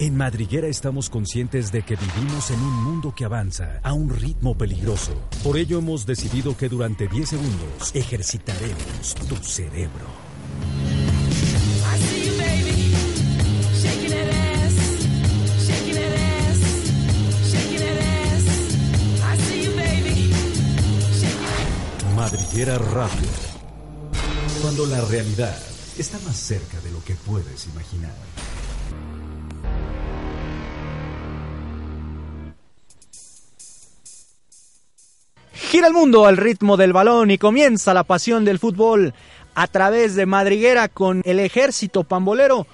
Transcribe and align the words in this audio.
En 0.00 0.16
Madriguera 0.16 0.66
estamos 0.66 1.10
conscientes 1.10 1.72
de 1.72 1.82
que 1.82 1.94
vivimos 1.94 2.50
en 2.50 2.58
un 2.58 2.84
mundo 2.84 3.14
que 3.14 3.26
avanza 3.26 3.80
a 3.82 3.92
un 3.92 4.08
ritmo 4.08 4.56
peligroso. 4.56 5.12
Por 5.44 5.58
ello 5.58 5.76
hemos 5.76 6.06
decidido 6.06 6.56
que 6.56 6.70
durante 6.70 7.06
10 7.06 7.28
segundos 7.28 7.90
ejercitaremos 7.92 9.14
tu 9.28 9.36
cerebro. 9.36 10.06
Madriguera 22.16 22.78
Radio. 22.78 23.28
Cuando 24.62 24.86
la 24.86 25.02
realidad 25.02 25.58
está 25.98 26.18
más 26.20 26.36
cerca 26.38 26.80
de 26.80 26.90
lo 26.90 27.04
que 27.04 27.14
puedes 27.16 27.66
imaginar. 27.66 28.14
Gira 35.70 35.86
el 35.86 35.92
mundo 35.92 36.26
al 36.26 36.36
ritmo 36.36 36.76
del 36.76 36.92
balón 36.92 37.30
y 37.30 37.38
comienza 37.38 37.94
la 37.94 38.02
pasión 38.02 38.44
del 38.44 38.58
fútbol 38.58 39.14
a 39.54 39.68
través 39.68 40.16
de 40.16 40.26
Madriguera 40.26 40.88
con 40.88 41.22
el 41.24 41.38
ejército 41.38 42.02
pambolero. 42.02 42.66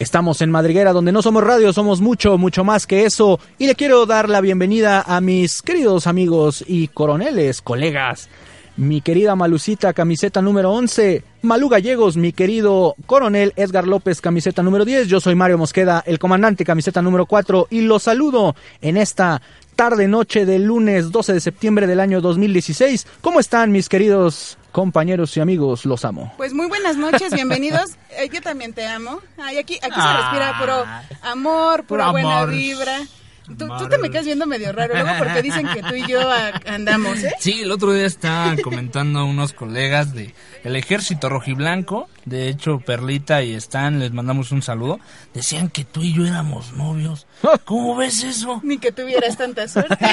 Estamos 0.00 0.42
en 0.42 0.50
Madriguera 0.50 0.92
donde 0.92 1.12
no 1.12 1.22
somos 1.22 1.44
radio, 1.44 1.72
somos 1.72 2.00
mucho, 2.00 2.38
mucho 2.38 2.64
más 2.64 2.88
que 2.88 3.04
eso. 3.04 3.38
Y 3.56 3.68
le 3.68 3.76
quiero 3.76 4.04
dar 4.04 4.28
la 4.28 4.40
bienvenida 4.40 5.02
a 5.02 5.20
mis 5.20 5.62
queridos 5.62 6.08
amigos 6.08 6.64
y 6.66 6.88
coroneles, 6.88 7.62
colegas. 7.62 8.28
Mi 8.76 9.00
querida 9.00 9.36
Malucita, 9.36 9.92
camiseta 9.92 10.42
número 10.42 10.72
11. 10.72 11.22
Malú 11.42 11.68
Gallegos, 11.68 12.16
mi 12.16 12.32
querido 12.32 12.96
coronel 13.06 13.52
Edgar 13.54 13.86
López, 13.86 14.20
camiseta 14.20 14.62
número 14.62 14.84
10. 14.84 15.08
Yo 15.08 15.20
soy 15.20 15.34
Mario 15.34 15.58
Mosqueda, 15.58 16.02
el 16.06 16.18
comandante, 16.18 16.64
camiseta 16.64 17.02
número 17.02 17.26
4. 17.26 17.68
Y 17.70 17.82
los 17.82 18.04
saludo 18.04 18.56
en 18.80 18.96
esta 18.96 19.42
tarde 19.76 20.08
noche 20.08 20.44
del 20.46 20.64
lunes 20.64 21.10
12 21.10 21.32
de 21.34 21.40
septiembre 21.40 21.86
del 21.86 22.00
año 22.00 22.20
2016. 22.20 23.06
¿Cómo 23.20 23.40
están 23.40 23.72
mis 23.72 23.88
queridos 23.88 24.58
compañeros 24.72 25.36
y 25.36 25.40
amigos? 25.40 25.84
Los 25.84 26.04
amo. 26.04 26.32
Pues 26.36 26.52
muy 26.54 26.66
buenas 26.66 26.96
noches, 26.96 27.32
bienvenidos. 27.34 27.92
Eh, 28.10 28.28
yo 28.32 28.40
también 28.40 28.72
te 28.72 28.86
amo. 28.86 29.20
Ay, 29.38 29.58
aquí 29.58 29.78
aquí 29.82 30.00
se 30.00 30.12
respira 30.16 30.56
puro 30.58 30.84
amor, 31.22 31.84
pura 31.84 32.04
Puro 32.04 32.12
buena 32.12 32.38
amor. 32.42 32.50
vibra. 32.50 32.98
Tú, 33.46 33.66
tú 33.78 33.88
te 33.88 33.98
me 33.98 34.10
quedas 34.10 34.24
viendo 34.24 34.46
medio 34.46 34.72
raro 34.72 34.94
luego 34.94 35.10
porque 35.18 35.42
dicen 35.42 35.66
que 35.68 35.82
tú 35.82 35.94
y 35.94 36.06
yo 36.06 36.20
andamos, 36.66 37.18
¿eh? 37.18 37.34
Sí, 37.38 37.62
el 37.62 37.72
otro 37.72 37.92
día 37.92 38.06
estaban 38.06 38.56
comentando 38.58 39.24
unos 39.24 39.52
colegas 39.52 40.14
de 40.14 40.34
el 40.62 40.76
ejército 40.76 41.28
rojiblanco, 41.28 42.08
de 42.24 42.48
hecho 42.48 42.78
Perlita 42.78 43.42
y 43.42 43.54
Stan, 43.54 43.98
les 43.98 44.12
mandamos 44.12 44.52
un 44.52 44.62
saludo, 44.62 45.00
decían 45.34 45.70
que 45.70 45.84
tú 45.84 46.02
y 46.02 46.14
yo 46.14 46.24
éramos 46.24 46.72
novios. 46.74 47.26
¿Cómo 47.64 47.96
ves 47.96 48.22
eso? 48.22 48.60
Ni 48.62 48.78
que 48.78 48.92
tuvieras 48.92 49.36
tanta 49.36 49.66
suerte. 49.66 49.96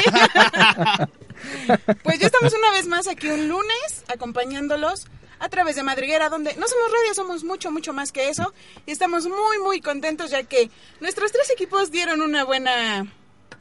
pues 2.03 2.19
ya 2.19 2.25
estamos 2.25 2.53
una 2.53 2.71
vez 2.71 2.87
más 2.87 3.07
aquí 3.07 3.27
un 3.27 3.47
lunes 3.47 4.03
acompañándolos 4.07 5.05
a 5.39 5.49
través 5.49 5.75
de 5.75 5.83
Madriguera, 5.83 6.29
donde 6.29 6.55
no 6.55 6.67
somos 6.67 6.91
radio, 6.91 7.13
somos 7.13 7.43
mucho, 7.43 7.71
mucho 7.71 7.93
más 7.93 8.11
que 8.11 8.29
eso. 8.29 8.53
Y 8.85 8.91
estamos 8.91 9.25
muy, 9.25 9.59
muy 9.63 9.81
contentos 9.81 10.31
ya 10.31 10.43
que 10.43 10.69
nuestros 10.99 11.31
tres 11.31 11.49
equipos 11.49 11.91
dieron 11.91 12.21
una 12.21 12.43
buena... 12.43 13.07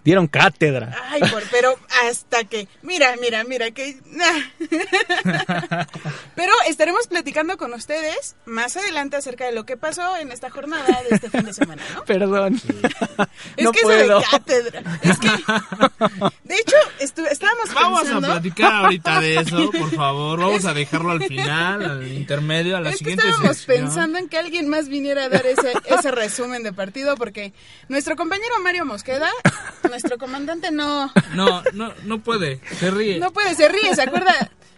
Dieron 0.04 0.26
cátedra. 0.26 0.96
Ay, 1.10 1.20
por, 1.30 1.42
pero 1.50 1.76
hasta 2.04 2.44
que... 2.44 2.66
Mira, 2.82 3.14
mira, 3.20 3.44
mira, 3.44 3.70
que... 3.72 3.98
pero 6.34 6.52
estaremos 6.68 7.06
platicando 7.06 7.56
con 7.56 7.72
ustedes 7.74 8.36
más 8.46 8.76
adelante 8.76 9.16
acerca 9.16 9.44
de 9.46 9.52
lo 9.52 9.64
que 9.66 9.76
pasó 9.76 10.16
en 10.16 10.32
esta 10.32 10.50
jornada 10.50 10.86
de 11.08 11.14
este 11.14 11.30
fin 11.30 11.44
de 11.44 11.52
semana, 11.52 11.82
¿no? 11.94 12.04
Perdón. 12.04 12.60
Es 13.56 13.64
no 13.64 13.72
que 13.72 13.80
puedo. 13.82 13.98
eso 14.00 14.18
de 14.20 14.24
cátedra. 14.30 14.82
Es 15.02 15.18
que, 15.18 15.28
de 15.28 16.54
hecho, 16.54 16.76
estu- 17.00 17.26
estábamos 17.28 17.72
Vamos 17.74 17.98
a 18.00 18.02
pensando. 18.02 18.28
platicar 18.28 18.72
ahorita 18.72 19.20
de 19.20 19.36
eso, 19.36 19.70
por 19.78 19.90
favor. 19.94 20.38
Vamos 20.40 20.64
a 20.64 20.74
dejarlo 20.74 21.10
al 21.10 21.24
final, 21.24 21.82
al 21.84 22.06
intermedio, 22.12 22.76
a 22.76 22.80
la 22.80 22.90
es 22.90 22.94
que 22.96 22.98
siguiente 22.98 23.26
estábamos 23.28 23.56
sección. 23.58 23.84
pensando 23.86 24.18
en 24.18 24.28
que 24.28 24.38
alguien 24.38 24.68
más 24.68 24.88
viniera 24.88 25.24
a 25.24 25.28
dar 25.28 25.44
ese, 25.46 25.72
ese 25.86 26.10
resumen 26.12 26.62
de 26.62 26.72
partido 26.72 27.16
porque 27.16 27.52
nuestro 27.88 28.14
compañero 28.16 28.54
Mario 28.62 28.84
Mosqueda, 28.84 29.30
nuestro 29.88 30.18
comandante, 30.18 30.70
no, 30.70 31.10
No, 31.34 31.62
no, 31.74 31.92
no 32.04 32.20
puede, 32.20 32.60
se 32.78 32.90
ríe. 32.90 33.18
no 33.18 33.32
puede, 33.32 33.54
se 33.54 33.68
ríe, 33.68 33.94
¿se 33.94 34.02
acuerda? 34.02 34.32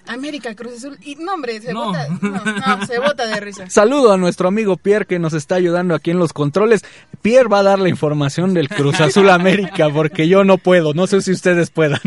América 0.06 0.54
Cruz 0.56 0.78
Azul. 0.78 0.98
Y 1.03 1.15
no, 1.16 1.34
hombre, 1.34 1.60
se 1.60 1.72
No. 1.72 1.87
bota, 1.87 2.09
no, 2.21 2.31
no, 2.78 2.87
se 2.87 2.98
bota 2.98 3.26
de 3.26 3.38
risa. 3.38 3.70
Saludo 3.70 4.12
a 4.12 4.16
nuestro 4.16 4.49
amigo 4.49 4.76
Pierre 4.76 5.06
que 5.06 5.19
nos 5.20 5.34
está 5.34 5.54
ayudando 5.54 5.94
aquí 5.94 6.10
en 6.10 6.19
los 6.19 6.32
controles. 6.32 6.82
Pierre 7.22 7.49
va 7.49 7.60
a 7.60 7.62
dar 7.62 7.78
la 7.78 7.88
información 7.88 8.53
del 8.54 8.69
Cruz 8.69 9.00
Azul 9.00 9.31
América 9.31 9.88
porque 9.91 10.26
yo 10.26 10.43
no 10.43 10.59
puedo. 10.59 10.94
No 10.94 11.06
sé 11.06 11.20
si 11.20 11.31
ustedes 11.32 11.70
puedan. 11.70 12.00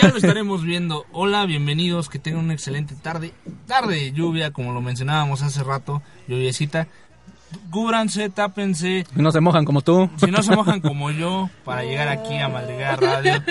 Ya 0.00 0.08
lo 0.08 0.16
estaremos 0.16 0.62
viendo. 0.64 1.04
Hola, 1.12 1.44
bienvenidos, 1.44 2.08
que 2.08 2.18
tengan 2.18 2.44
una 2.44 2.54
excelente 2.54 2.94
tarde. 2.94 3.34
Tarde 3.66 3.96
de 3.96 4.12
lluvia, 4.12 4.52
como 4.52 4.72
lo 4.72 4.80
mencionábamos 4.80 5.42
hace 5.42 5.62
rato, 5.64 6.02
lluviecita. 6.28 6.86
Cúbranse, 7.70 8.28
tápense. 8.30 9.06
No 9.14 9.32
se 9.32 9.40
mojan 9.40 9.64
como 9.64 9.80
tú. 9.82 10.10
Si 10.18 10.30
no 10.30 10.42
se 10.42 10.54
mojan 10.56 10.80
como 10.80 11.10
yo 11.10 11.48
para 11.64 11.82
llegar 11.84 12.08
aquí 12.08 12.36
a 12.36 12.48
Madrigal 12.48 12.98
Radio. 12.98 13.42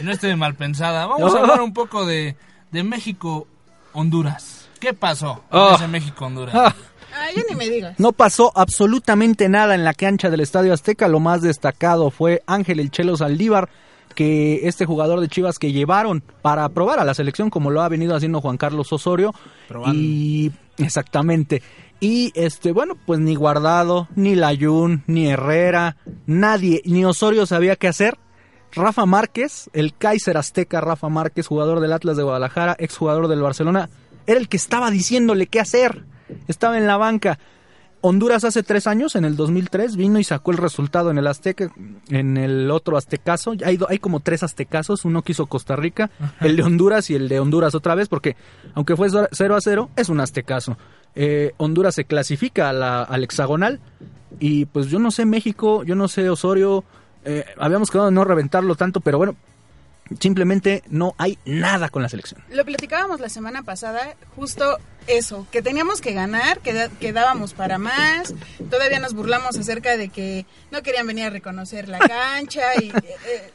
Y 0.00 0.04
no 0.04 0.12
esté 0.12 0.34
mal 0.36 0.54
pensada. 0.54 1.06
Vamos 1.06 1.34
a 1.34 1.38
hablar 1.40 1.60
un 1.62 1.72
poco 1.72 2.04
de, 2.06 2.36
de 2.72 2.84
México, 2.84 3.46
Honduras. 3.92 4.68
¿Qué 4.80 4.92
pasó 4.92 5.42
en 5.50 5.58
Oh. 5.58 5.74
ese 5.74 5.88
México, 5.88 6.26
Honduras? 6.26 6.54
Ah, 6.54 6.74
Ah, 7.18 7.28
ni 7.48 7.54
me 7.56 7.70
digas. 7.70 7.98
no 7.98 8.12
pasó 8.12 8.52
absolutamente 8.54 9.48
nada 9.48 9.74
en 9.74 9.84
la 9.84 9.94
cancha 9.94 10.28
del 10.28 10.40
Estadio 10.40 10.74
Azteca. 10.74 11.08
Lo 11.08 11.18
más 11.18 11.40
destacado 11.40 12.10
fue 12.10 12.42
Ángel 12.46 12.78
El 12.78 12.90
Chelo 12.90 13.16
Saldívar, 13.16 13.70
que 14.14 14.68
este 14.68 14.84
jugador 14.84 15.20
de 15.20 15.28
Chivas 15.28 15.58
que 15.58 15.72
llevaron 15.72 16.22
para 16.42 16.68
probar 16.68 16.98
a 16.98 17.04
la 17.06 17.14
selección, 17.14 17.48
como 17.48 17.70
lo 17.70 17.80
ha 17.80 17.88
venido 17.88 18.14
haciendo 18.14 18.42
Juan 18.42 18.58
Carlos 18.58 18.92
Osorio. 18.92 19.34
Probando. 19.66 19.98
Y 19.98 20.52
exactamente. 20.76 21.62
Y 22.00 22.32
este, 22.34 22.72
bueno, 22.72 22.94
pues 23.06 23.20
ni 23.20 23.34
Guardado, 23.34 24.08
ni 24.16 24.34
Layún, 24.34 25.02
ni 25.06 25.28
Herrera, 25.28 25.96
nadie, 26.26 26.82
ni 26.84 27.04
Osorio 27.04 27.46
sabía 27.46 27.76
qué 27.76 27.88
hacer. 27.88 28.18
Rafa 28.72 29.06
Márquez, 29.06 29.70
el 29.72 29.96
Kaiser 29.96 30.36
Azteca 30.36 30.82
Rafa 30.82 31.08
Márquez, 31.08 31.46
jugador 31.46 31.80
del 31.80 31.94
Atlas 31.94 32.18
de 32.18 32.22
Guadalajara, 32.22 32.76
exjugador 32.78 33.28
del 33.28 33.40
Barcelona, 33.40 33.88
era 34.26 34.38
el 34.38 34.48
que 34.48 34.58
estaba 34.58 34.90
diciéndole 34.90 35.46
qué 35.46 35.60
hacer. 35.60 36.04
Estaba 36.48 36.76
en 36.76 36.86
la 36.86 36.98
banca. 36.98 37.38
Honduras 38.02 38.44
hace 38.44 38.62
tres 38.62 38.86
años, 38.86 39.16
en 39.16 39.24
el 39.24 39.34
2003, 39.36 39.96
vino 39.96 40.18
y 40.20 40.24
sacó 40.24 40.52
el 40.52 40.58
resultado 40.58 41.10
en 41.10 41.18
el 41.18 41.26
Azteca, 41.26 41.72
en 42.10 42.36
el 42.36 42.70
otro 42.70 42.96
Aztecaso. 42.96 43.54
Hay, 43.64 43.78
hay 43.88 43.98
como 43.98 44.20
tres 44.20 44.42
Aztecazos, 44.42 45.04
uno 45.04 45.22
que 45.22 45.32
hizo 45.32 45.46
Costa 45.46 45.74
Rica, 45.76 46.10
el 46.40 46.56
de 46.56 46.62
Honduras 46.62 47.10
y 47.10 47.14
el 47.16 47.28
de 47.28 47.40
Honduras 47.40 47.74
otra 47.74 47.94
vez, 47.94 48.08
porque 48.08 48.36
aunque 48.74 48.94
fue 48.96 49.08
0 49.32 49.56
a 49.56 49.60
0, 49.60 49.90
es 49.96 50.08
un 50.08 50.20
Aztecaso. 50.20 50.76
Eh, 51.14 51.52
Honduras 51.56 51.94
se 51.94 52.04
clasifica 52.04 52.68
a 52.68 52.72
la- 52.72 53.02
al 53.02 53.24
hexagonal 53.24 53.80
y 54.38 54.66
pues 54.66 54.86
yo 54.88 54.98
no 54.98 55.10
sé 55.10 55.24
México, 55.24 55.82
yo 55.82 55.94
no 55.96 56.06
sé 56.08 56.28
Osorio, 56.28 56.84
eh, 57.24 57.44
habíamos 57.58 57.90
quedado 57.90 58.08
en 58.10 58.14
no 58.14 58.24
reventarlo 58.24 58.74
tanto, 58.76 59.00
pero 59.00 59.18
bueno, 59.18 59.34
simplemente 60.20 60.82
no 60.88 61.14
hay 61.18 61.38
nada 61.44 61.88
con 61.88 62.02
la 62.02 62.08
selección. 62.08 62.42
Lo 62.50 62.64
platicábamos 62.64 63.20
la 63.20 63.28
semana 63.28 63.62
pasada, 63.62 64.14
justo 64.34 64.78
eso, 65.06 65.46
que 65.52 65.62
teníamos 65.62 66.00
que 66.00 66.12
ganar, 66.12 66.60
que, 66.60 67.12
dábamos 67.12 67.54
para 67.54 67.78
más. 67.78 68.34
Todavía 68.70 68.98
nos 69.00 69.14
burlamos 69.14 69.56
acerca 69.56 69.96
de 69.96 70.08
que 70.08 70.46
no 70.70 70.82
querían 70.82 71.06
venir 71.06 71.24
a 71.26 71.30
reconocer 71.30 71.88
la 71.88 71.98
cancha 72.00 72.62
y... 72.80 72.88
eh, 72.90 72.92
eh, 73.26 73.50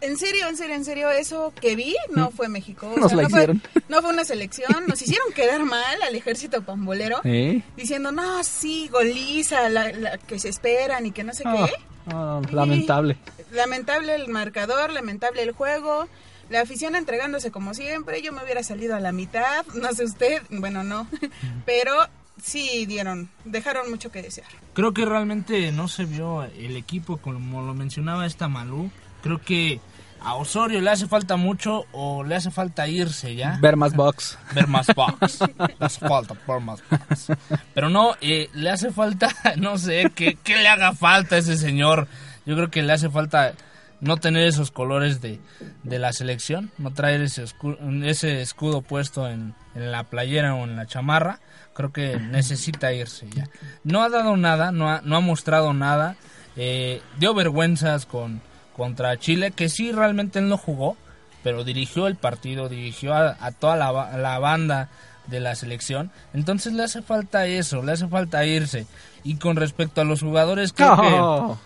en 0.00 0.16
serio, 0.16 0.46
en 0.46 0.56
serio, 0.56 0.76
en 0.76 0.84
serio, 0.84 1.10
eso 1.10 1.52
que 1.60 1.74
vi 1.74 1.96
no 2.14 2.30
fue 2.30 2.48
México. 2.48 2.88
O 2.88 3.00
Nos 3.00 3.12
la 3.14 3.24
no, 3.24 3.30
fue, 3.30 3.40
hicieron. 3.40 3.62
no 3.88 4.00
fue 4.00 4.10
una 4.12 4.24
selección. 4.24 4.86
Nos 4.86 5.02
hicieron 5.02 5.32
quedar 5.32 5.64
mal 5.64 6.00
al 6.04 6.14
ejército 6.14 6.62
pambolero. 6.62 7.20
¿Eh? 7.24 7.62
Diciendo, 7.76 8.12
no, 8.12 8.44
sí, 8.44 8.88
goliza, 8.92 9.68
la, 9.68 9.90
la 9.90 10.16
que 10.18 10.38
se 10.38 10.50
esperan 10.50 11.04
y 11.06 11.10
que 11.10 11.24
no 11.24 11.34
sé 11.34 11.42
Ah, 11.44 11.66
qué. 11.66 11.72
ah, 12.14 12.40
Sí. 12.48 12.54
lamentable. 12.54 13.16
Lamentable 13.52 14.14
el 14.14 14.28
marcador, 14.28 14.92
lamentable 14.92 15.42
el 15.42 15.52
juego. 15.52 16.08
La 16.50 16.62
afición 16.62 16.96
entregándose 16.96 17.50
como 17.50 17.74
siempre. 17.74 18.22
Yo 18.22 18.32
me 18.32 18.42
hubiera 18.42 18.62
salido 18.62 18.94
a 18.96 19.00
la 19.00 19.12
mitad. 19.12 19.66
No 19.74 19.92
sé 19.92 20.04
usted. 20.04 20.42
Bueno, 20.50 20.82
no. 20.82 21.06
Pero 21.66 21.94
sí 22.42 22.86
dieron. 22.86 23.28
Dejaron 23.44 23.90
mucho 23.90 24.10
que 24.10 24.22
desear. 24.22 24.48
Creo 24.74 24.92
que 24.94 25.04
realmente 25.04 25.72
no 25.72 25.88
se 25.88 26.04
vio 26.04 26.44
el 26.44 26.76
equipo 26.76 27.18
como 27.18 27.62
lo 27.62 27.74
mencionaba 27.74 28.26
esta 28.26 28.48
Malú. 28.48 28.90
Creo 29.22 29.40
que 29.40 29.80
a 30.20 30.34
Osorio 30.34 30.80
le 30.80 30.90
hace 30.90 31.06
falta 31.06 31.36
mucho 31.36 31.84
o 31.92 32.24
le 32.24 32.34
hace 32.34 32.50
falta 32.50 32.88
irse 32.88 33.34
ya. 33.34 33.58
Ver 33.60 33.76
más 33.76 33.94
box. 33.94 34.38
ver 34.54 34.66
más 34.66 34.86
box. 34.94 35.40
Le 35.40 35.76
hace 35.78 36.00
falta 36.00 36.34
ver 36.46 36.60
más 36.60 36.82
box. 36.88 37.32
Pero 37.74 37.88
no, 37.88 38.14
eh, 38.20 38.48
le 38.54 38.70
hace 38.70 38.90
falta, 38.90 39.28
no 39.56 39.78
sé, 39.78 40.10
¿qué, 40.14 40.38
qué 40.42 40.56
le 40.56 40.68
haga 40.68 40.92
falta 40.92 41.36
a 41.36 41.38
ese 41.38 41.56
señor. 41.56 42.08
Yo 42.48 42.56
creo 42.56 42.70
que 42.70 42.82
le 42.82 42.92
hace 42.94 43.10
falta 43.10 43.52
no 44.00 44.16
tener 44.16 44.46
esos 44.46 44.70
colores 44.70 45.20
de, 45.20 45.38
de 45.82 45.98
la 45.98 46.12
selección, 46.12 46.70
no 46.78 46.92
traer 46.92 47.20
ese, 47.20 47.44
escu- 47.44 48.04
ese 48.04 48.40
escudo 48.40 48.80
puesto 48.80 49.28
en, 49.28 49.54
en 49.74 49.92
la 49.92 50.04
playera 50.04 50.54
o 50.54 50.64
en 50.64 50.74
la 50.76 50.86
chamarra. 50.86 51.40
Creo 51.74 51.92
que 51.92 52.16
necesita 52.18 52.92
irse 52.92 53.28
ya. 53.30 53.48
No 53.84 54.02
ha 54.02 54.08
dado 54.08 54.36
nada, 54.36 54.72
no 54.72 54.88
ha, 54.88 55.00
no 55.04 55.16
ha 55.16 55.20
mostrado 55.20 55.74
nada. 55.74 56.16
Eh, 56.56 57.02
dio 57.18 57.34
vergüenzas 57.34 58.06
con 58.06 58.40
contra 58.76 59.16
Chile, 59.18 59.50
que 59.50 59.68
sí 59.68 59.92
realmente 59.92 60.38
él 60.38 60.48
no 60.48 60.56
jugó, 60.56 60.96
pero 61.42 61.64
dirigió 61.64 62.06
el 62.06 62.14
partido, 62.16 62.68
dirigió 62.68 63.12
a, 63.14 63.34
toda 63.52 63.76
la, 63.76 64.16
la, 64.16 64.38
banda 64.38 64.88
de 65.26 65.40
la 65.40 65.54
selección. 65.56 66.10
Entonces 66.32 66.72
le 66.72 66.84
hace 66.84 67.02
falta 67.02 67.46
eso, 67.46 67.82
le 67.82 67.92
hace 67.92 68.06
falta 68.08 68.46
irse. 68.46 68.86
Y 69.24 69.34
con 69.36 69.56
respecto 69.56 70.00
a 70.00 70.04
los 70.04 70.20
jugadores, 70.22 70.72
creo 70.72 70.96
que... 71.00 71.58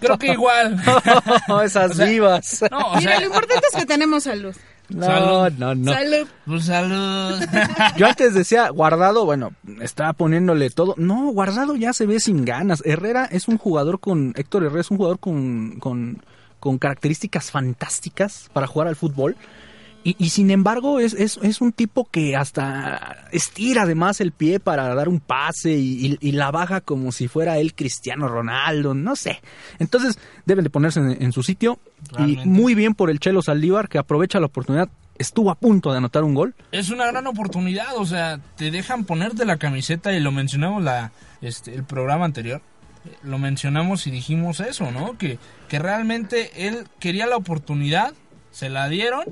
Creo 0.00 0.18
que 0.18 0.32
igual. 0.32 0.82
esas 1.64 1.98
vivas. 1.98 2.64
Mira, 2.98 3.20
lo 3.20 3.26
importante 3.26 3.66
es 3.72 3.78
que 3.78 3.86
tenemos 3.86 4.24
salud. 4.24 4.54
No, 4.88 5.50
no, 5.50 5.74
no. 5.74 5.92
Salud. 5.92 6.28
Pues 6.44 6.64
salud. 6.66 7.42
Yo 7.96 8.06
antes 8.06 8.34
decía, 8.34 8.68
Guardado, 8.68 9.24
bueno, 9.24 9.52
estaba 9.80 10.12
poniéndole 10.12 10.70
todo. 10.70 10.94
No, 10.98 11.30
Guardado 11.32 11.76
ya 11.76 11.92
se 11.92 12.06
ve 12.06 12.20
sin 12.20 12.44
ganas. 12.44 12.82
Herrera 12.84 13.24
es 13.24 13.48
un 13.48 13.56
jugador 13.56 14.00
con, 14.00 14.34
Héctor 14.36 14.64
Herrera 14.64 14.82
es 14.82 14.90
un 14.90 14.98
jugador 14.98 15.18
con, 15.18 15.78
con, 15.80 16.22
con 16.60 16.78
características 16.78 17.50
fantásticas 17.50 18.50
para 18.52 18.66
jugar 18.66 18.88
al 18.88 18.96
fútbol. 18.96 19.36
Y, 20.06 20.28
sin 20.28 20.50
embargo 20.50 21.00
es, 21.00 21.14
es, 21.14 21.60
un 21.62 21.72
tipo 21.72 22.04
que 22.04 22.36
hasta 22.36 23.26
estira 23.32 23.82
además 23.82 24.20
el 24.20 24.32
pie 24.32 24.60
para 24.60 24.94
dar 24.94 25.08
un 25.08 25.18
pase 25.18 25.72
y, 25.72 26.32
la 26.32 26.50
baja 26.50 26.82
como 26.82 27.10
si 27.10 27.26
fuera 27.26 27.56
él 27.56 27.74
Cristiano 27.74 28.28
Ronaldo, 28.28 28.92
no 28.92 29.16
sé. 29.16 29.40
Entonces 29.78 30.18
deben 30.44 30.62
de 30.62 30.68
ponerse 30.68 31.00
en, 31.00 31.32
su 31.32 31.42
sitio 31.42 31.78
y 32.18 32.36
muy 32.44 32.74
bien 32.74 32.94
por 32.94 33.08
el 33.08 33.18
Chelo 33.18 33.40
Saldívar 33.40 33.88
que 33.88 33.96
aprovecha 33.96 34.40
la 34.40 34.46
oportunidad. 34.46 34.90
Estuvo 35.16 35.50
a 35.50 35.54
punto 35.54 35.90
de 35.90 35.98
anotar 35.98 36.22
un 36.22 36.34
gol. 36.34 36.54
Es 36.70 36.90
una 36.90 37.06
gran 37.06 37.26
oportunidad, 37.26 37.96
o 37.96 38.04
sea, 38.04 38.40
te 38.56 38.70
dejan 38.70 39.04
ponerte 39.04 39.46
la 39.46 39.56
camiseta 39.56 40.12
y 40.12 40.20
lo 40.20 40.32
mencionamos 40.32 40.82
la, 40.82 41.12
este, 41.40 41.74
el 41.74 41.84
programa 41.84 42.26
anterior 42.26 42.60
lo 43.22 43.38
mencionamos 43.38 44.06
y 44.06 44.10
dijimos 44.10 44.60
eso, 44.60 44.90
¿no? 44.90 45.18
Que, 45.18 45.38
que 45.68 45.78
realmente 45.78 46.66
él 46.66 46.86
quería 46.98 47.26
la 47.26 47.36
oportunidad, 47.36 48.14
se 48.50 48.70
la 48.70 48.88
dieron 48.88 49.24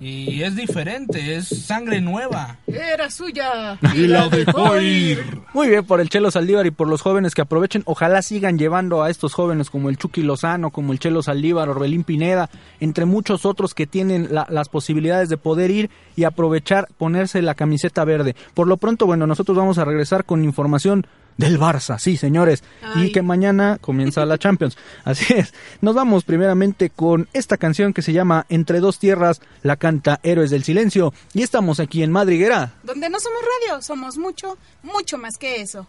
y 0.00 0.42
es 0.42 0.56
diferente, 0.56 1.36
es 1.36 1.48
sangre 1.48 2.00
nueva. 2.00 2.58
Era 2.66 3.10
suya 3.10 3.78
y 3.94 4.06
la 4.06 4.28
dejó 4.28 4.80
ir. 4.80 5.22
Muy 5.52 5.68
bien 5.68 5.84
por 5.84 6.00
el 6.00 6.08
Chelo 6.08 6.30
Saldívar 6.30 6.66
y 6.66 6.70
por 6.70 6.88
los 6.88 7.02
jóvenes 7.02 7.34
que 7.34 7.42
aprovechen. 7.42 7.82
Ojalá 7.86 8.22
sigan 8.22 8.58
llevando 8.58 9.02
a 9.02 9.10
estos 9.10 9.34
jóvenes 9.34 9.70
como 9.70 9.88
el 9.88 9.98
Chucky 9.98 10.22
Lozano, 10.22 10.70
como 10.70 10.92
el 10.92 10.98
Chelo 10.98 11.22
Saldívar, 11.22 11.68
Orbelín 11.68 12.04
Pineda, 12.04 12.50
entre 12.80 13.04
muchos 13.04 13.44
otros 13.46 13.74
que 13.74 13.86
tienen 13.86 14.28
las 14.30 14.68
posibilidades 14.68 15.28
de 15.28 15.36
poder 15.36 15.70
ir 15.70 15.90
y 16.16 16.24
aprovechar, 16.24 16.88
ponerse 16.98 17.42
la 17.42 17.54
camiseta 17.54 18.04
verde. 18.04 18.34
Por 18.54 18.66
lo 18.66 18.76
pronto, 18.76 19.06
bueno, 19.06 19.26
nosotros 19.26 19.56
vamos 19.56 19.78
a 19.78 19.84
regresar 19.84 20.24
con 20.24 20.44
información 20.44 21.06
del 21.36 21.58
Barça, 21.58 21.98
sí, 21.98 22.16
señores. 22.16 22.62
Y 22.96 23.12
que 23.12 23.22
mañana 23.22 23.78
comienza 23.80 24.24
la 24.24 24.38
Champions. 24.38 24.76
Así 25.04 25.34
es. 25.34 25.52
Nos 25.80 25.94
vamos 25.94 26.24
primeramente 26.24 26.90
con 26.90 27.28
esta 27.32 27.56
canción 27.56 27.92
que 27.92 28.02
se 28.02 28.12
llama 28.12 28.46
Entre 28.48 28.80
dos 28.80 28.98
tierras, 28.98 29.40
la 29.62 29.76
canta 29.76 30.20
Héroes 30.22 30.50
del 30.50 30.64
Silencio. 30.64 31.12
Y 31.32 31.42
estamos 31.42 31.80
aquí 31.80 32.02
en 32.02 32.12
Madriguera. 32.12 32.74
Donde 32.82 33.08
no 33.10 33.20
somos 33.20 33.40
radio, 33.42 33.82
somos 33.82 34.18
mucho, 34.18 34.58
mucho 34.82 35.18
más 35.18 35.36
que 35.38 35.60
eso. 35.60 35.86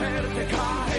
verte 0.00 0.46
caer. 0.46 0.89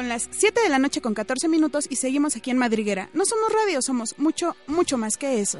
Son 0.00 0.08
las 0.08 0.30
7 0.30 0.62
de 0.62 0.70
la 0.70 0.78
noche 0.78 1.02
con 1.02 1.12
14 1.12 1.46
minutos 1.46 1.84
y 1.90 1.96
seguimos 1.96 2.34
aquí 2.34 2.50
en 2.50 2.56
Madriguera. 2.56 3.10
No 3.12 3.26
somos 3.26 3.52
radio, 3.52 3.82
somos 3.82 4.18
mucho, 4.18 4.56
mucho 4.66 4.96
más 4.96 5.18
que 5.18 5.42
eso. 5.42 5.58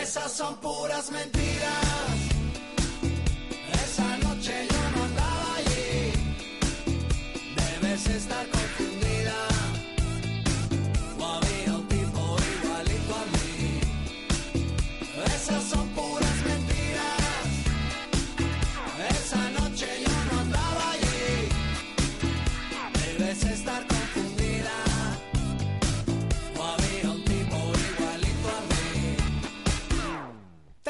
Esas 0.00 0.32
son 0.32 0.58
puras 0.62 1.10
mentiras. 1.12 1.47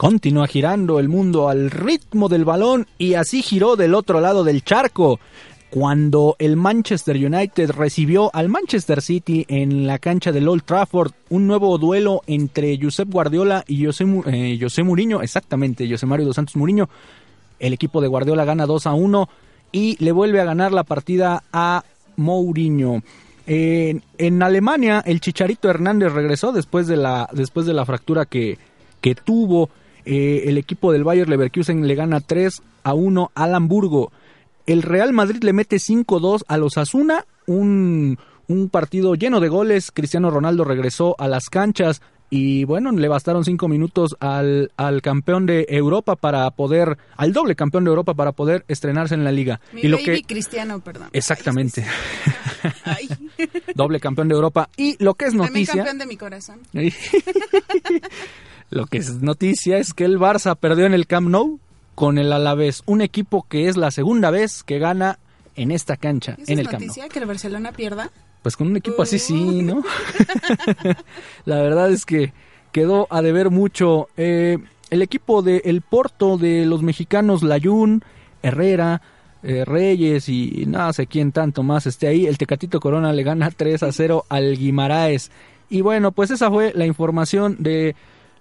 Continúa 0.00 0.46
girando 0.46 0.98
el 0.98 1.10
mundo 1.10 1.50
al 1.50 1.70
ritmo 1.70 2.30
del 2.30 2.46
balón 2.46 2.86
y 2.96 3.12
así 3.12 3.42
giró 3.42 3.76
del 3.76 3.94
otro 3.94 4.22
lado 4.22 4.44
del 4.44 4.64
charco. 4.64 5.20
Cuando 5.68 6.36
el 6.38 6.56
Manchester 6.56 7.16
United 7.16 7.72
recibió 7.72 8.34
al 8.34 8.48
Manchester 8.48 9.02
City 9.02 9.44
en 9.46 9.86
la 9.86 9.98
cancha 9.98 10.32
del 10.32 10.48
Old 10.48 10.62
Trafford, 10.62 11.12
un 11.28 11.46
nuevo 11.46 11.76
duelo 11.76 12.22
entre 12.26 12.78
Josep 12.80 13.10
Guardiola 13.10 13.62
y 13.68 13.84
José, 13.84 14.06
eh, 14.28 14.58
exactamente, 15.20 15.86
José 15.86 16.06
Mario 16.06 16.24
dos 16.24 16.36
Santos 16.36 16.56
Mourinho, 16.56 16.88
el 17.58 17.74
equipo 17.74 18.00
de 18.00 18.08
Guardiola 18.08 18.46
gana 18.46 18.64
2 18.64 18.86
a 18.86 18.94
1 18.94 19.28
y 19.70 20.02
le 20.02 20.12
vuelve 20.12 20.40
a 20.40 20.44
ganar 20.44 20.72
la 20.72 20.84
partida 20.84 21.42
a 21.52 21.84
Mourinho. 22.16 23.02
En, 23.46 24.02
en 24.16 24.42
Alemania, 24.42 25.02
el 25.04 25.20
Chicharito 25.20 25.68
Hernández 25.68 26.10
regresó 26.14 26.52
después 26.52 26.86
de 26.86 26.96
la, 26.96 27.28
después 27.34 27.66
de 27.66 27.74
la 27.74 27.84
fractura 27.84 28.24
que, 28.24 28.56
que 29.02 29.14
tuvo. 29.14 29.68
Eh, 30.04 30.44
el 30.46 30.58
equipo 30.58 30.92
del 30.92 31.04
Bayer 31.04 31.28
Leverkusen 31.28 31.86
le 31.86 31.94
gana 31.94 32.20
3 32.20 32.62
a 32.84 32.94
1 32.94 33.32
al 33.34 33.54
Hamburgo. 33.54 34.12
El 34.66 34.82
Real 34.82 35.12
Madrid 35.12 35.42
le 35.42 35.52
mete 35.52 35.76
5-2 35.76 36.44
a 36.46 36.56
los 36.56 36.78
Asuna, 36.78 37.26
un, 37.46 38.18
un 38.46 38.68
partido 38.68 39.14
lleno 39.14 39.40
de 39.40 39.48
goles. 39.48 39.90
Cristiano 39.92 40.30
Ronaldo 40.30 40.64
regresó 40.64 41.16
a 41.18 41.28
las 41.28 41.48
canchas 41.48 42.02
y 42.32 42.62
bueno, 42.64 42.92
le 42.92 43.08
bastaron 43.08 43.44
cinco 43.44 43.66
minutos 43.66 44.16
al, 44.20 44.70
al 44.76 45.02
campeón 45.02 45.46
de 45.46 45.66
Europa 45.68 46.14
para 46.14 46.48
poder, 46.52 46.96
al 47.16 47.32
doble 47.32 47.56
campeón 47.56 47.82
de 47.84 47.90
Europa 47.90 48.14
para 48.14 48.30
poder 48.30 48.64
estrenarse 48.68 49.14
en 49.14 49.24
la 49.24 49.32
liga. 49.32 49.60
Mi 49.72 49.80
y 49.82 49.88
lo 49.88 49.96
baby 49.96 50.22
que 50.22 50.22
cristiano, 50.22 50.78
perdón. 50.80 51.08
exactamente, 51.12 51.84
Ay, 52.84 53.08
doble 53.74 53.98
campeón 53.98 54.28
de 54.28 54.36
Europa. 54.36 54.68
Y 54.76 55.02
lo 55.02 55.14
que 55.14 55.24
es 55.24 55.32
también 55.32 55.52
noticia, 55.52 55.74
campeón 55.74 55.98
de 55.98 56.06
mi 56.06 56.16
corazón. 56.16 56.60
lo 58.70 58.86
que 58.86 58.98
es 58.98 59.20
noticia 59.22 59.78
es 59.78 59.92
que 59.94 60.04
el 60.04 60.18
Barça 60.18 60.56
perdió 60.56 60.86
en 60.86 60.94
el 60.94 61.06
Camp 61.06 61.28
Nou 61.28 61.58
con 61.94 62.18
el 62.18 62.32
Alavés, 62.32 62.82
un 62.86 63.02
equipo 63.02 63.46
que 63.48 63.68
es 63.68 63.76
la 63.76 63.90
segunda 63.90 64.30
vez 64.30 64.62
que 64.62 64.78
gana 64.78 65.18
en 65.56 65.70
esta 65.70 65.96
cancha, 65.96 66.32
¿Esa 66.38 66.52
en 66.52 66.58
es 66.58 66.64
el 66.64 66.68
Camp 66.68 66.80
Nou. 66.80 66.86
noticia 66.88 67.08
que 67.08 67.18
el 67.18 67.26
Barcelona 67.26 67.72
pierda? 67.72 68.10
Pues 68.42 68.56
con 68.56 68.68
un 68.68 68.76
equipo 68.76 69.02
así 69.02 69.18
sí, 69.18 69.34
Uh. 69.34 69.62
¿no? 69.62 69.82
la 71.44 71.56
verdad 71.62 71.90
es 71.90 72.04
que 72.06 72.32
quedó 72.72 73.06
a 73.10 73.22
deber 73.22 73.50
mucho. 73.50 74.08
Eh, 74.16 74.58
el 74.90 75.02
equipo 75.02 75.42
de 75.42 75.62
El 75.64 75.82
Porto 75.82 76.38
de 76.38 76.64
los 76.66 76.82
mexicanos 76.82 77.42
Layún, 77.42 78.02
Herrera, 78.42 79.02
eh, 79.42 79.64
Reyes 79.64 80.28
y 80.28 80.64
no 80.66 80.92
sé 80.92 81.06
quién 81.06 81.32
tanto 81.32 81.62
más 81.62 81.86
esté 81.86 82.06
ahí. 82.08 82.26
El 82.26 82.38
Tecatito 82.38 82.80
Corona 82.80 83.12
le 83.12 83.22
gana 83.22 83.50
3 83.50 83.82
a 83.82 83.92
0 83.92 84.24
al 84.28 84.56
Guimaraes. 84.56 85.30
Y 85.68 85.82
bueno, 85.82 86.12
pues 86.12 86.30
esa 86.30 86.50
fue 86.50 86.72
la 86.74 86.86
información 86.86 87.56
de 87.60 87.94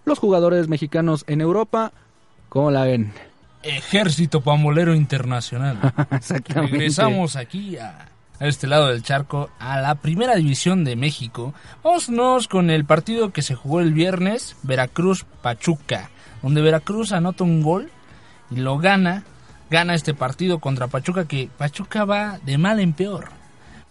los 0.06 0.20
jugadores 0.20 0.68
mexicanos 0.68 1.24
en 1.28 1.42
Europa. 1.42 1.92
¿Cómo 2.50 2.72
la 2.72 2.84
ven? 2.84 3.12
Ejército 3.64 4.42
Pamolero 4.42 4.96
Internacional. 4.96 5.78
Exactamente. 6.12 6.72
Regresamos 6.78 7.36
aquí 7.36 7.78
a, 7.78 8.08
a 8.40 8.48
este 8.48 8.68
lado 8.68 8.88
del 8.88 9.04
charco, 9.04 9.50
a 9.60 9.80
la 9.82 9.96
primera 9.96 10.36
división 10.36 10.84
de 10.86 10.96
México. 10.96 11.54
Vámonos 11.84 12.48
con 12.48 12.70
el 12.70 12.86
partido 12.86 13.32
que 13.32 13.42
se 13.42 13.56
jugó 13.56 13.82
el 13.82 13.94
viernes, 13.94 14.56
Veracruz-Pachuca, 14.64 16.10
donde 16.42 16.62
Veracruz 16.62 17.12
anota 17.12 17.44
un 17.44 17.62
gol 17.62 17.90
y 18.52 18.58
lo 18.58 18.78
gana. 18.78 19.24
Gana 19.70 19.94
este 19.94 20.16
partido 20.16 20.58
contra 20.60 20.88
Pachuca, 20.88 21.26
que 21.26 21.48
Pachuca 21.56 22.04
va 22.04 22.40
de 22.44 22.58
mal 22.58 22.80
en 22.80 22.94
peor. 22.94 23.26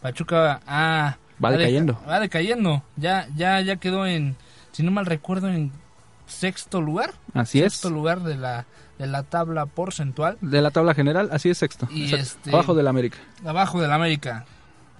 Pachuca 0.00 0.60
ah, 0.66 1.16
Va 1.44 1.50
deca- 1.52 1.58
decayendo. 1.58 2.00
Va 2.08 2.18
decayendo. 2.18 2.82
Ya, 2.96 3.28
ya, 3.36 3.60
ya 3.60 3.76
quedó 3.76 4.04
en, 4.04 4.34
si 4.72 4.82
no 4.82 4.90
mal 4.90 5.06
recuerdo, 5.06 5.48
en 5.48 5.70
sexto 6.28 6.80
lugar. 6.80 7.14
Así 7.34 7.60
es. 7.60 7.72
Sexto 7.72 7.90
lugar 7.90 8.20
de 8.22 8.36
la, 8.36 8.66
de 8.98 9.06
la 9.06 9.22
tabla 9.24 9.66
porcentual. 9.66 10.38
De 10.40 10.60
la 10.62 10.70
tabla 10.70 10.94
general, 10.94 11.28
así 11.32 11.50
es 11.50 11.58
sexto. 11.58 11.88
Y 11.90 12.14
este- 12.14 12.50
Abajo 12.50 12.74
del 12.74 12.86
América. 12.86 13.18
abajo 13.44 13.80
del 13.80 13.90
América, 13.92 14.44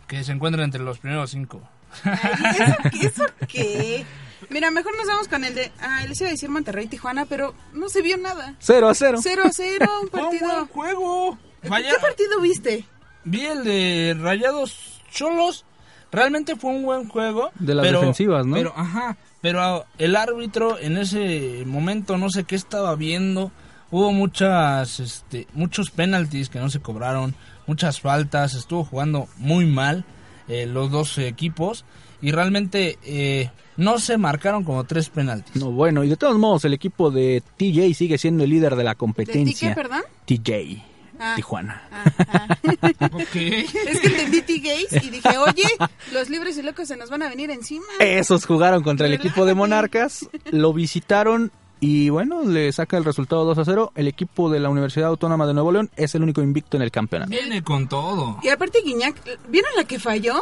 que 0.07 0.25
se 0.25 0.33
encuentra 0.33 0.65
entre 0.65 0.83
los 0.83 0.99
primeros 0.99 1.31
cinco. 1.31 1.63
Ay, 2.05 3.01
¿eso, 3.01 3.25
¿Eso 3.25 3.25
qué? 3.49 4.05
Mira, 4.51 4.71
mejor 4.71 4.97
nos 4.97 5.07
vamos 5.07 5.27
con 5.29 5.43
el 5.45 5.55
de... 5.55 5.73
Ah, 5.81 6.05
les 6.09 6.21
iba 6.21 6.29
a 6.29 6.33
decir 6.33 6.49
Monterrey-Tijuana, 6.49 7.27
pero 7.27 7.55
no 7.73 7.89
se 7.89 8.03
vio 8.03 8.17
nada. 8.17 8.55
0 8.61 8.89
a 8.89 8.95
0. 8.95 9.19
0 9.23 9.43
a 9.45 9.51
0, 9.53 9.87
un 10.03 10.09
Fue 10.11 10.21
un 10.23 10.29
buen 10.29 10.41
partido. 10.41 10.67
juego. 10.73 11.39
Vaya, 11.69 11.91
¿Qué 11.91 11.99
partido 12.01 12.41
viste? 12.41 12.85
vi 13.25 13.45
el 13.47 13.65
de 13.65 14.17
Rayados 14.21 15.03
Cholos. 15.11 15.65
Realmente 16.13 16.57
fue 16.57 16.71
un 16.71 16.85
buen 16.85 17.09
juego. 17.09 17.51
De 17.59 17.75
las 17.75 17.85
pero- 17.85 17.99
defensivas, 18.01 18.47
¿no? 18.47 18.55
Pero, 18.55 18.73
ajá. 18.77 19.17
Pero 19.41 19.85
el 19.99 20.17
árbitro 20.17 20.79
en 20.79 20.97
ese 20.97 21.63
momento 21.67 22.19
no 22.19 22.31
sé 22.31 22.45
qué 22.45 22.57
estaba 22.57 22.95
viendo. 22.97 23.53
Hubo 23.91 24.13
muchas, 24.13 25.01
este, 25.01 25.47
muchos 25.55 25.91
penaltis 25.91 26.49
que 26.49 26.59
no 26.59 26.69
se 26.71 26.81
cobraron, 26.81 27.35
muchas 27.67 28.01
faltas. 28.01 28.55
Estuvo 28.55 28.85
jugando 28.85 29.29
muy 29.37 29.65
mal 29.67 30.05
eh, 30.49 30.67
los 30.67 30.91
dos 30.91 31.17
equipos 31.19 31.85
y 32.21 32.33
realmente 32.33 32.99
eh, 33.05 33.51
no 33.77 33.99
se 33.99 34.19
marcaron 34.19 34.65
como 34.65 34.85
tres 34.85 35.09
penaltis. 35.09 35.57
No, 35.57 35.71
bueno, 35.71 36.03
y 36.03 36.09
de 36.09 36.17
todos 36.17 36.37
modos, 36.37 36.65
el 36.65 36.75
equipo 36.75 37.11
de 37.11 37.43
TJ 37.57 37.95
sigue 37.95 38.19
siendo 38.19 38.45
el 38.45 38.51
líder 38.51 38.75
de 38.75 38.85
la 38.85 38.91
¿De 38.91 38.97
competencia. 38.97 39.69
qué, 39.69 39.75
perdón? 39.75 40.03
TJ, 40.27 40.83
Ah. 41.19 41.35
Tijuana. 41.37 41.83
Ah, 41.93 42.05
ah. 42.33 42.57
Ok. 43.13 43.37
Es 43.37 44.01
que 44.01 44.07
entendí 44.07 44.43
T-Gays 44.43 45.05
y 45.05 45.11
dije, 45.11 45.39
oye, 45.39 45.65
los 46.13 46.29
libres 46.31 46.57
y 46.59 46.63
locos 46.63 46.89
se 46.89 46.97
nos 46.97 47.11
van 47.11 47.23
a 47.23 47.29
venir 47.29 47.51
encima. 47.51 47.87
Esos 48.01 48.47
jugaron 48.47 48.83
contra 48.83 49.07
el 49.07 49.15
equipo 49.15 49.45
de. 49.45 49.55
Monarcas, 49.55 50.29
lo 50.53 50.73
visitaron 50.73 51.51
y 51.81 52.11
bueno, 52.11 52.45
le 52.45 52.73
saca 52.73 52.97
el 52.97 53.05
resultado 53.05 53.45
2 53.45 53.59
a 53.59 53.65
0. 53.65 53.93
El 53.95 54.09
equipo 54.09 54.51
de 54.51 54.61
la 54.61 54.69
Universidad 54.69 55.09
Autónoma 55.09 55.47
de 55.47 55.55
Nuevo 55.55 55.73
León 55.73 55.91
es 55.97 56.15
el 56.15 56.23
único 56.23 56.43
invicto 56.43 56.77
en 56.77 56.83
el 56.83 56.91
campeonato. 56.91 57.31
Viene 57.31 57.63
con 57.63 57.89
todo. 57.89 58.39
Y 58.43 58.49
aparte 58.49 58.81
Guiñac, 58.85 59.17
¿vieron 59.49 59.71
la 59.77 59.85
que 59.85 59.99
falló? 59.99 60.41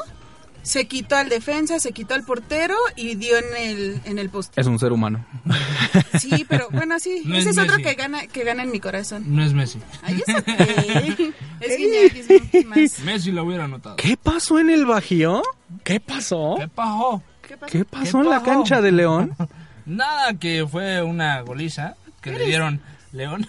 Se 0.67 0.89
quitó 0.89 1.15
al 1.15 1.29
defensa, 1.29 1.79
se 1.79 1.93
quitó 1.93 2.15
al 2.15 2.25
portero 2.25 2.75
y 2.97 3.15
dio 3.15 3.37
en 3.37 3.57
el, 3.57 4.01
en 4.05 4.19
el 4.19 4.31
poste. 4.31 4.61
Es 4.61 4.67
un 4.67 4.81
ser 4.81 4.91
humano. 4.93 5.25
Sí, 6.19 6.45
pero 6.49 6.69
bueno, 6.73 6.99
sí, 6.99 7.23
No 7.25 7.37
ese 7.37 7.51
es 7.51 7.57
es 7.57 7.63
otro 7.63 7.77
que 7.77 7.95
gana, 7.95 8.27
que 8.27 8.43
gana 8.43 8.65
en 8.65 8.73
mi 8.73 8.81
corazón. 8.81 9.23
No 9.29 9.45
es 9.45 9.53
Messi. 9.53 9.79
Ay, 10.03 10.21
¿eso 10.27 10.43
qué? 10.45 11.33
Es 11.61 11.77
Guiñac, 11.77 12.53
es 12.53 12.67
más. 12.67 12.99
Messi 13.05 13.31
lo 13.31 13.45
hubiera 13.45 13.65
anotado. 13.65 13.95
¿Qué 13.95 14.17
pasó 14.17 14.59
en 14.59 14.71
el 14.71 14.87
Bajío? 14.87 15.41
¿Qué 15.85 16.01
pasó? 16.01 16.57
¿Qué 16.59 16.67
pasó? 16.67 17.23
¿Qué 17.47 17.57
pasó? 17.57 17.73
¿Qué 17.73 17.85
pasó 17.85 18.23
en 18.23 18.31
la 18.31 18.43
cancha 18.43 18.81
de 18.81 18.91
León? 18.91 19.37
Nada, 19.85 20.35
que 20.35 20.67
fue 20.69 21.01
una 21.01 21.43
goliza 21.43 21.95
que 22.21 22.33
le 22.33 22.45
dieron 22.45 22.81
León. 23.13 23.49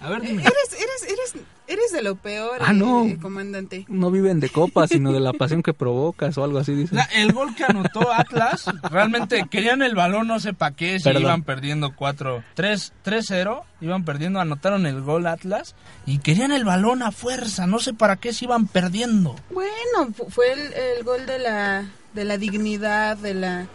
A 0.00 0.10
ver, 0.10 0.20
dime. 0.20 0.42
Eres, 0.42 0.72
eres, 0.74 1.02
eres, 1.04 1.44
eres 1.68 1.92
de 1.92 2.02
lo 2.02 2.16
peor, 2.16 2.58
Ah, 2.60 2.72
no. 2.72 3.04
eh, 3.04 3.18
comandante. 3.20 3.84
No 3.88 4.10
viven 4.10 4.40
de 4.40 4.48
copas, 4.48 4.90
sino 4.90 5.12
de 5.12 5.20
la 5.20 5.32
pasión 5.32 5.62
que 5.62 5.72
provocas 5.74 6.36
o 6.38 6.44
algo 6.44 6.58
así, 6.58 6.72
dicen. 6.74 6.96
La- 6.96 7.04
el 7.14 7.32
gol 7.32 7.54
que 7.54 7.64
anotó 7.64 8.12
Atlas, 8.12 8.64
realmente 8.90 9.44
querían 9.50 9.82
el 9.82 9.94
balón, 9.94 10.26
no 10.26 10.40
sé 10.40 10.52
para 10.54 10.74
qué, 10.74 10.98
si 10.98 11.04
Perdón. 11.04 11.22
iban 11.22 11.42
perdiendo 11.42 11.94
4, 11.94 12.42
3, 12.54 12.92
3-0, 13.04 13.62
iban 13.80 14.04
perdiendo, 14.04 14.40
anotaron 14.40 14.86
el 14.86 15.00
gol 15.02 15.26
Atlas 15.26 15.74
y 16.06 16.18
querían 16.18 16.52
el 16.52 16.64
balón 16.64 17.02
a 17.02 17.12
fuerza, 17.12 17.66
no 17.66 17.78
sé 17.78 17.94
para 17.94 18.16
qué 18.16 18.32
se 18.32 18.46
iban 18.46 18.66
perdiendo. 18.66 19.36
Bueno, 19.50 20.12
fu- 20.16 20.30
fue 20.30 20.52
el, 20.52 20.72
el 20.72 21.04
gol 21.04 21.26
de 21.26 21.38
la, 21.38 21.84
de 22.14 22.24
la 22.24 22.38
dignidad, 22.38 23.16
de 23.16 23.34
la... 23.34 23.66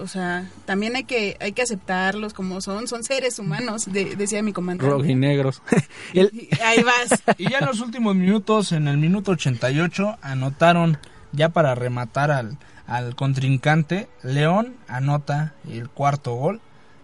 O 0.00 0.06
sea, 0.06 0.48
también 0.64 0.96
hay 0.96 1.04
que, 1.04 1.36
hay 1.40 1.52
que 1.52 1.62
aceptarlos 1.62 2.32
como 2.34 2.60
son, 2.60 2.88
son 2.88 3.04
seres 3.04 3.38
humanos, 3.38 3.92
de- 3.92 4.16
decía 4.16 4.42
mi 4.42 4.52
comandante. 4.52 4.90
Rojinegros. 4.92 5.62
El, 6.14 6.30
Y 6.32 6.48
Ahí 6.62 6.82
vas. 6.82 7.22
Y 7.38 7.50
ya 7.50 7.58
en 7.58 7.66
los 7.66 7.80
últimos 7.80 8.14
minutos, 8.14 8.72
en 8.72 8.88
el 8.88 8.96
minuto 8.98 9.32
88, 9.32 10.18
anotaron 10.22 10.98
ya 11.32 11.50
para 11.50 11.74
rematar 11.74 12.30
al, 12.30 12.58
al 12.86 13.14
contrincante. 13.14 14.08
León 14.22 14.74
anota 14.88 15.54
el 15.70 15.88
cuarto 15.90 16.34
gol. 16.34 16.60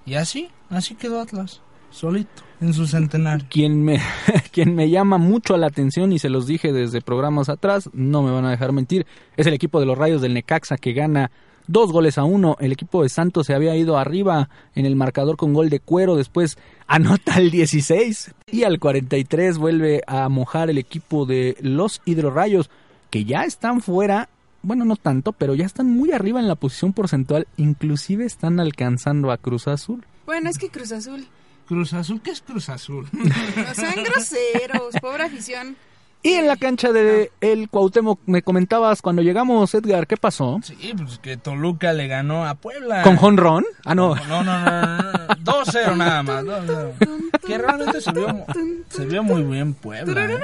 Y 0.07 0.15
así, 0.15 0.49
así 0.71 0.95
quedó 0.95 1.21
Atlas, 1.21 1.61
solito, 1.91 2.43
en 2.63 2.73
su 2.73 2.87
centenario. 2.87 3.47
quien 3.51 3.85
me, 3.85 4.01
quien 4.53 4.75
me 4.75 4.89
llama 4.89 5.19
mucho 5.19 5.57
la 5.59 5.67
atención 5.67 6.13
y 6.13 6.19
se 6.19 6.31
los 6.31 6.47
dije 6.47 6.73
desde 6.73 7.03
programas 7.03 7.51
atrás, 7.51 7.91
no 7.93 8.23
me 8.23 8.31
van 8.31 8.47
a 8.47 8.51
dejar 8.51 8.73
mentir, 8.73 9.07
es 9.37 9.47
el 9.47 9.53
equipo 9.53 9.79
de 9.81 9.85
los 9.87 9.99
Rayos 9.99 10.23
del 10.23 10.33
Necaxa 10.33 10.79
que 10.79 10.95
gana 10.95 11.31
dos 11.69 11.93
goles 11.93 12.19
a 12.19 12.25
uno. 12.25 12.57
El 12.59 12.73
equipo 12.73 13.05
de 13.05 13.09
Santos 13.09 13.47
se 13.47 13.55
había 13.55 13.77
ido 13.77 13.97
arriba 13.97 14.49
en 14.75 14.87
el 14.87 14.97
marcador 14.97 15.37
con 15.37 15.55
gol 15.55 15.71
de 15.71 15.79
cuero, 15.79 16.17
después 16.17 16.59
anota 16.89 17.37
el 17.37 17.53
16 17.53 18.35
y 18.51 18.65
al 18.65 18.81
43 18.81 19.59
vuelve 19.59 20.03
a 20.09 20.29
mojar 20.29 20.71
el 20.71 20.79
equipo 20.79 21.27
de 21.27 21.57
los 21.61 22.01
Hidrorrayos 22.05 22.71
que 23.11 23.25
ya 23.25 23.45
están 23.45 23.81
fuera. 23.81 24.29
Bueno, 24.63 24.85
no 24.85 24.97
tanto, 24.97 25.33
pero 25.33 25.55
ya 25.55 25.67
están 25.67 25.89
muy 25.89 26.11
arriba 26.11 26.41
en 26.41 26.49
la 26.49 26.57
posición 26.57 26.93
porcentual. 26.93 27.47
Inclusive 27.57 28.25
están 28.25 28.59
alcanzando 28.59 29.31
a 29.31 29.37
Cruz 29.37 29.69
Azul. 29.69 30.05
Bueno, 30.27 30.51
es 30.51 30.59
que 30.59 30.69
Cruz 30.69 30.91
Azul. 30.91 31.27
Cruz 31.69 31.93
Azul, 31.93 32.21
¿qué 32.23 32.31
es 32.31 32.41
Cruz 32.41 32.69
Azul? 32.71 33.07
No 33.13 33.75
sean 33.75 34.03
groseros, 34.03 34.95
pobre 35.01 35.25
afición. 35.25 35.77
Y 36.23 36.33
en 36.33 36.47
la 36.49 36.57
cancha 36.57 36.93
de 36.93 37.31
el 37.41 37.69
Cuauhtémoc 37.69 38.21
me 38.27 38.43
comentabas 38.43 39.03
cuando 39.03 39.23
llegamos, 39.23 39.73
Edgar, 39.75 40.07
¿qué 40.07 40.17
pasó? 40.17 40.59
Sí, 40.65 40.93
pues 40.97 41.19
que 41.19 41.37
Toluca 41.37 41.93
le 41.93 42.09
ganó 42.09 42.45
a 42.47 42.55
Puebla. 42.57 43.03
¿Con 43.03 43.17
jonrón? 43.17 43.65
Ah, 43.85 43.95
no. 43.95 44.17
No, 44.17 44.43
no, 44.43 44.59
no, 44.59 44.61
no, 44.61 45.03
no, 45.03 45.29
2-0 45.37 45.97
nada 45.97 46.23
más. 46.25 46.45
2-0. 46.45 47.39
Que 47.47 47.59
realmente 47.59 48.01
se 48.01 48.13
vio, 48.13 48.45
se 48.89 49.07
vio 49.07 49.23
muy 49.23 49.43
bien 49.43 49.75
Puebla. 49.75 50.25
¿eh? 50.25 50.39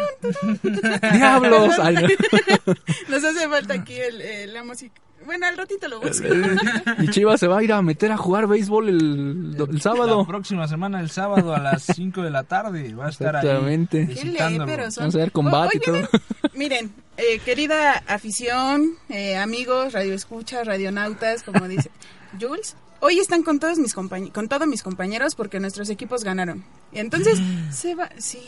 Diablos. 1.12 1.76
Nos 3.08 3.24
hace 3.24 3.48
falta 3.48 3.74
aquí 3.74 3.94
el, 3.94 4.20
eh, 4.20 4.46
la 4.46 4.62
música. 4.62 5.00
Bueno, 5.24 5.46
al 5.46 5.56
ratito 5.56 5.88
lo 5.88 6.00
busco. 6.00 6.26
Y 7.00 7.08
Chivas 7.08 7.40
se 7.40 7.46
va 7.48 7.58
a 7.58 7.62
ir 7.62 7.72
a 7.72 7.82
meter 7.82 8.12
a 8.12 8.16
jugar 8.16 8.46
béisbol 8.46 8.88
el, 8.88 9.56
el 9.70 9.80
sábado. 9.80 10.20
La 10.20 10.26
próxima 10.26 10.68
semana, 10.68 11.00
el 11.00 11.10
sábado 11.10 11.54
a 11.54 11.58
las 11.58 11.82
5 11.94 12.22
de 12.22 12.30
la 12.30 12.44
tarde, 12.44 12.94
va 12.94 13.06
a 13.06 13.10
estar 13.10 13.36
ahí 13.36 13.46
Exactamente. 13.46 14.06
Léperos 14.24 14.94
son. 14.94 15.02
Vamos 15.02 15.14
a 15.14 15.18
ver 15.18 15.32
combate 15.32 15.78
Hoy 15.78 15.82
y 15.82 15.84
todo. 16.02 16.08
Miren, 16.54 16.92
eh, 17.16 17.38
querida 17.44 18.02
afición, 18.06 18.90
eh, 19.08 19.36
amigos, 19.36 19.92
radioescuchas, 19.92 20.66
radionautas, 20.66 21.42
como 21.42 21.66
dice 21.68 21.90
Jules, 22.40 22.76
hoy 23.00 23.18
están 23.18 23.42
con 23.42 23.58
todos 23.60 23.78
mis 23.78 23.94
compañ- 23.94 24.32
con 24.32 24.48
todos 24.48 24.66
mis 24.66 24.82
compañeros 24.82 25.34
porque 25.34 25.60
nuestros 25.60 25.88
equipos 25.90 26.24
ganaron. 26.24 26.64
Y 26.92 26.98
entonces 26.98 27.40
se 27.70 27.94
va, 27.94 28.10
sí, 28.18 28.40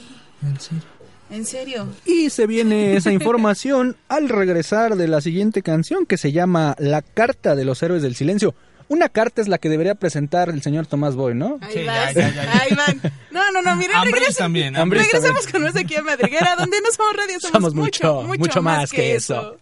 ¿En 0.43 0.61
serio? 0.61 0.83
En 1.31 1.45
serio. 1.45 1.89
Y 2.05 2.31
se 2.31 2.47
viene 2.47 2.97
esa 2.97 3.13
información 3.13 3.97
al 4.09 4.29
regresar 4.29 4.97
de 4.97 5.09
la 5.09 5.21
siguiente 5.21 5.63
canción 5.63 6.07
que 6.07 6.17
se 6.17 6.33
llama 6.33 6.75
La 6.79 7.03
Carta 7.03 7.55
de 7.55 7.65
los 7.65 7.83
Héroes 7.83 8.03
del 8.03 8.15
Silencio. 8.15 8.55
Una 8.89 9.09
carta 9.09 9.43
es 9.43 9.49
la 9.49 9.59
que 9.59 9.69
debería 9.69 9.97
presentar 9.97 10.49
el 10.49 10.63
señor 10.63 10.87
Tomás 10.87 11.17
Boy, 11.17 11.35
¿no? 11.35 11.59
Ahí 11.61 11.73
Sí, 11.75 11.85
ya, 11.85 11.93
vas, 12.05 12.15
ya, 12.15 12.29
ya, 12.33 12.45
ya. 12.45 12.61
ahí 12.63 12.75
van. 12.77 13.13
No, 13.33 13.51
no, 13.51 13.61
no, 13.61 13.75
miren, 13.75 13.97
Ambris 13.97 14.29
regresen- 14.29 14.37
también. 14.39 14.75
Regresamos 14.77 15.47
con 15.49 15.63
más 15.65 15.75
aquí 15.75 15.97
a 15.97 16.03
Madriguera, 16.03 16.55
donde 16.57 16.81
no 16.81 16.93
somos 16.93 17.17
radio, 17.17 17.41
somos, 17.41 17.53
Somos 17.53 17.75
mucho, 17.75 18.23
mucho, 18.23 18.63
más, 18.63 18.83
más 18.83 18.91
que, 18.93 18.97
que 18.99 19.15
eso. 19.17 19.57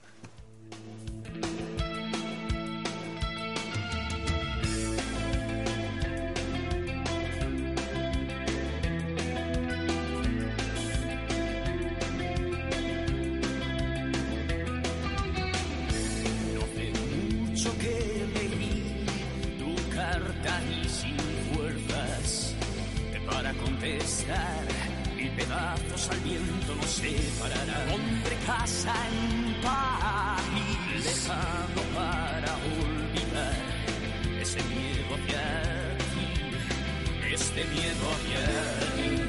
Contestar. 23.62 24.66
Mil 25.16 25.30
pedazos 25.30 26.10
al 26.10 26.20
viento 26.20 26.74
nos 26.74 26.90
separará. 26.90 27.86
Hombre 27.92 28.36
casa 28.46 28.94
en 29.08 29.54
París 29.62 31.04
dejando 31.04 31.82
para 31.94 32.52
olvidar. 32.78 34.40
Ese 34.40 34.62
miedo 34.64 35.14
hacia 35.14 35.98
ti 35.98 36.14
este 37.34 37.64
miedo 37.64 38.04
hacia 38.14 38.42
ti 38.94 39.23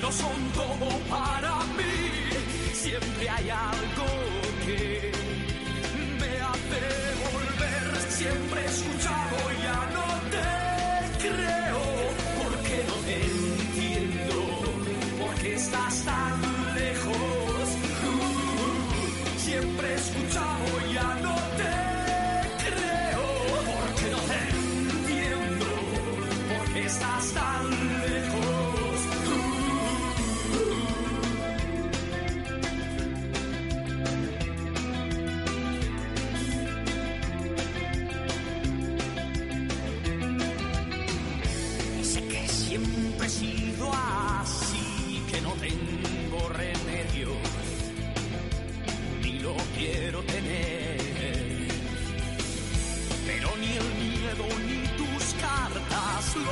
no 0.00 0.12
son 0.12 0.40
todo 0.54 0.88
para 1.10 1.56
mí. 1.76 2.74
Siempre 2.74 3.28
hay 3.28 3.50
algo 3.50 3.91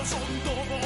son 0.04 0.20
todo 0.44 0.79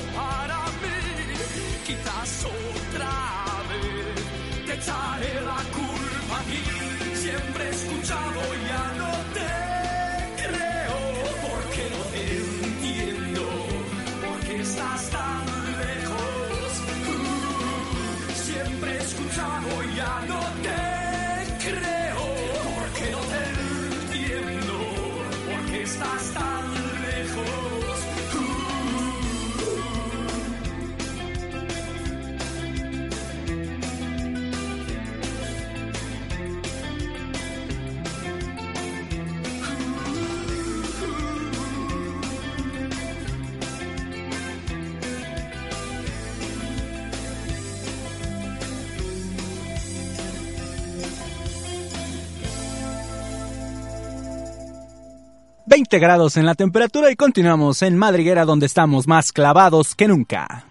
20 55.74 55.98
grados 55.98 56.36
en 56.36 56.46
la 56.46 56.54
temperatura 56.54 57.10
y 57.10 57.16
continuamos 57.16 57.82
en 57.82 57.96
Madriguera 57.96 58.44
donde 58.44 58.66
estamos 58.66 59.08
más 59.08 59.32
clavados 59.32 59.96
que 59.96 60.06
nunca. 60.06 60.66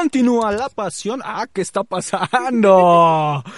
Continúa 0.00 0.50
la 0.50 0.70
pasión. 0.70 1.20
Ah, 1.22 1.46
¿qué 1.52 1.60
está 1.60 1.84
pasando? 1.84 3.44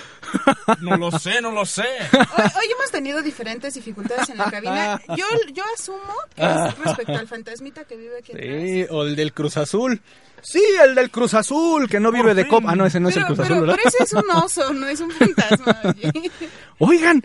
No 0.80 0.96
lo 0.96 1.10
sé, 1.10 1.42
no 1.42 1.50
lo 1.50 1.66
sé. 1.66 1.82
Hoy, 1.82 2.44
hoy 2.44 2.66
hemos 2.74 2.90
tenido 2.90 3.20
diferentes 3.20 3.74
dificultades 3.74 4.30
en 4.30 4.38
la 4.38 4.50
cabina. 4.50 4.98
Yo, 5.08 5.26
yo 5.52 5.62
asumo 5.74 6.14
que 6.34 6.42
es 6.42 6.78
respecto 6.84 7.12
al 7.12 7.28
fantasmita 7.28 7.84
que 7.84 7.96
vive 7.96 8.18
aquí 8.18 8.32
atrás. 8.32 8.48
Sí, 8.48 8.86
o 8.88 9.02
el 9.02 9.14
del 9.14 9.34
Cruz 9.34 9.58
Azul. 9.58 10.00
Sí, 10.40 10.62
el 10.82 10.94
del 10.94 11.10
Cruz 11.10 11.34
Azul, 11.34 11.88
que 11.88 12.00
no 12.00 12.10
vive 12.10 12.34
de 12.34 12.48
copa. 12.48 12.70
Ah, 12.70 12.76
no, 12.76 12.86
ese 12.86 12.98
no 12.98 13.10
es 13.10 13.16
el 13.16 13.26
Cruz 13.26 13.40
pero, 13.42 13.54
Azul, 13.54 13.60
¿verdad? 13.66 13.76
pero 13.76 13.88
ese 13.94 14.04
es 14.04 14.12
un 14.14 14.30
oso, 14.30 14.72
no 14.72 14.86
es 14.88 15.00
un 15.00 15.10
fantasma. 15.10 15.80
oye. 15.84 16.30
Oigan, 16.78 17.22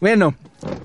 bueno, 0.00 0.34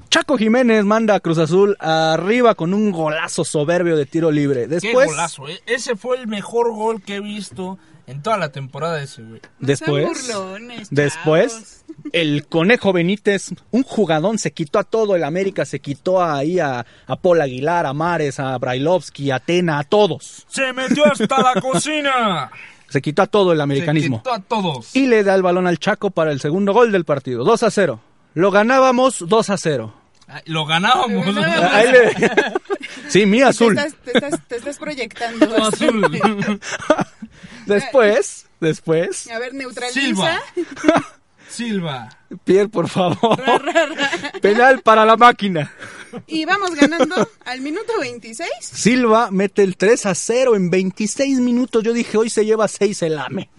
Chaco 0.10 0.38
Jiménez 0.38 0.84
manda 0.86 1.16
a 1.16 1.20
Cruz 1.20 1.38
Azul 1.38 1.76
arriba 1.80 2.56
con 2.56 2.74
un 2.74 2.92
golazo 2.92 3.44
soberbio 3.46 3.96
de 3.98 4.06
tiro 4.06 4.32
libre. 4.32 4.62
Qué 4.62 4.68
Después, 4.68 5.08
golazo, 5.08 5.48
eh. 5.48 5.60
Ese 5.66 5.96
fue 5.96 6.18
el 6.18 6.28
mejor 6.28 6.74
gol 6.74 7.02
que 7.02 7.16
he 7.16 7.20
visto 7.22 7.78
en 8.08 8.22
toda 8.22 8.38
la 8.38 8.52
temporada 8.52 8.98
de 8.98 9.04
ese, 9.06 9.22
güey. 9.24 9.42
No 9.60 9.68
después, 9.68 10.28
burlones, 10.28 10.88
después, 10.92 11.86
el 12.12 12.46
Conejo 12.48 12.92
Benítez, 12.94 13.52
un 13.72 13.84
jugadón, 13.84 14.38
se 14.38 14.52
quitó 14.52 14.80
a 14.80 14.84
todo 14.84 15.16
el 15.16 15.24
América, 15.24 15.66
se 15.66 15.80
quitó 15.80 16.22
ahí 16.22 16.60
a, 16.60 16.86
a 17.08 17.16
Paul 17.16 17.42
Aguilar, 17.42 17.86
a 17.86 17.94
Mares, 17.94 18.40
a 18.40 18.58
Brailovsky, 18.58 19.32
a 19.32 19.36
Atena, 19.36 19.80
a 19.80 19.84
todos. 19.84 20.46
¡Se 20.50 20.74
metió 20.74 21.06
hasta 21.06 21.42
la 21.42 21.62
cocina! 21.62 22.52
Se 22.90 23.02
quitó 23.02 23.22
a 23.22 23.28
todo 23.28 23.54
el 23.54 23.60
Se 23.60 23.64
americanismo. 23.64 24.18
quitó 24.18 24.34
a 24.34 24.40
todos. 24.42 24.94
Y 24.94 25.08
le 25.08 25.24
da 25.24 25.34
el 25.36 25.42
balón 25.42 25.66
al 25.66 25.80
Chaco 25.80 26.12
para 26.12 26.34
el 26.34 26.42
segundo 26.42 26.74
gol 26.74 26.92
del 26.92 27.06
partido. 27.06 27.46
2 27.46 27.64
a 27.64 27.72
0. 27.72 28.02
Lo 28.34 28.52
ganábamos 28.52 29.18
2 29.28 29.50
a 29.50 29.58
0. 29.58 29.94
Ay, 30.28 30.42
Lo 30.46 30.66
ganábamos. 30.66 31.26
Lo 31.28 31.42
ganábamos. 31.42 31.74
Ahí 31.74 31.92
le- 31.92 32.14
Sí, 33.10 33.26
mi 33.26 33.40
Te 33.40 33.44
azul. 33.46 33.78
estás, 33.78 33.96
te, 34.06 34.12
estás, 34.14 34.48
te 34.48 34.56
estás 34.58 34.78
proyectando. 34.78 35.48
Todo 35.48 35.66
azul. 35.68 36.02
Después, 37.66 38.48
después. 38.60 39.30
A 39.30 39.40
ver, 39.40 39.54
neutraliza. 39.54 40.02
Silva. 40.02 40.42
Silva. 41.50 42.10
Pierre, 42.46 42.70
por 42.70 42.88
favor. 42.88 43.38
Penal 44.42 44.82
para 44.82 45.06
la 45.06 45.18
máquina. 45.18 45.72
Y 46.28 46.46
vamos 46.46 46.74
ganando 46.76 47.28
al 47.46 47.62
minuto 47.62 47.94
26. 48.00 48.50
Silva 48.62 49.30
mete 49.32 49.62
el 49.64 49.76
3 49.78 50.06
a 50.08 50.16
0 50.16 50.56
en 50.56 50.70
26 50.70 51.40
minutos. 51.40 51.84
Yo 51.84 51.92
dije, 51.94 52.18
hoy 52.18 52.30
se 52.30 52.46
lleva 52.46 52.68
6 52.68 53.02
el 53.04 53.20
AME. 53.20 53.50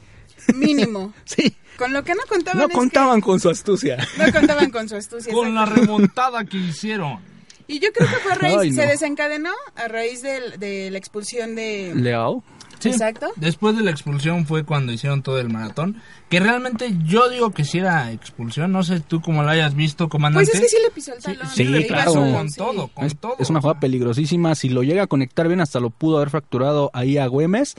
Mínimo. 0.54 1.12
Sí, 1.24 1.54
Con 1.82 1.92
lo 1.92 2.04
que 2.04 2.14
no 2.14 2.22
contaban 2.28 2.58
no 2.60 2.66
es 2.68 2.72
contaban 2.72 3.20
con 3.20 3.40
su 3.40 3.50
astucia. 3.50 3.96
no 4.16 4.32
contaban 4.32 4.70
con 4.70 4.88
su 4.88 4.94
astucia. 4.94 5.32
Con 5.32 5.52
la 5.52 5.66
remontada 5.66 6.44
que 6.44 6.56
hicieron. 6.56 7.18
Y 7.66 7.80
yo 7.80 7.92
creo 7.92 8.08
que 8.08 8.16
fue 8.16 8.32
a 8.32 8.34
raíz, 8.36 8.56
Ay, 8.60 8.70
no. 8.70 8.82
se 8.82 8.88
desencadenó 8.88 9.50
a 9.74 9.88
raíz 9.88 10.22
de, 10.22 10.90
la 10.92 10.98
expulsión 10.98 11.56
de... 11.56 11.92
Leao. 11.96 12.44
Sí. 12.78 12.90
Exacto. 12.90 13.32
Después 13.34 13.76
de 13.76 13.82
la 13.82 13.90
expulsión 13.90 14.46
fue 14.46 14.64
cuando 14.64 14.92
hicieron 14.92 15.22
todo 15.22 15.40
el 15.40 15.48
maratón. 15.48 16.00
Que 16.28 16.38
realmente 16.38 16.92
yo 17.04 17.28
digo 17.28 17.50
que 17.50 17.64
si 17.64 17.78
era 17.78 18.12
expulsión. 18.12 18.70
No 18.70 18.84
sé 18.84 19.00
tú 19.00 19.20
cómo 19.20 19.42
lo 19.42 19.48
hayas 19.48 19.74
visto, 19.74 20.08
comandante. 20.08 20.50
Pues 20.52 20.62
es 20.62 20.70
que 20.70 20.76
sí 20.76 20.82
le 20.84 20.90
pisó 20.92 21.14
el 21.14 21.22
talón. 21.22 21.48
sí, 21.52 21.64
le 21.64 21.80
iba 21.80 21.88
claro. 21.88 22.12
Con 22.12 22.48
sí. 22.48 22.56
todo, 22.58 22.88
con 22.88 23.04
Es, 23.06 23.16
todo. 23.16 23.36
es 23.40 23.50
una 23.50 23.60
jugada 23.60 23.80
peligrosísima. 23.80 24.54
Si 24.54 24.68
lo 24.68 24.84
llega 24.84 25.04
a 25.04 25.06
conectar 25.08 25.48
bien, 25.48 25.60
hasta 25.60 25.80
lo 25.80 25.90
pudo 25.90 26.18
haber 26.18 26.30
fracturado 26.30 26.90
ahí 26.94 27.18
a 27.18 27.26
Güemes. 27.26 27.74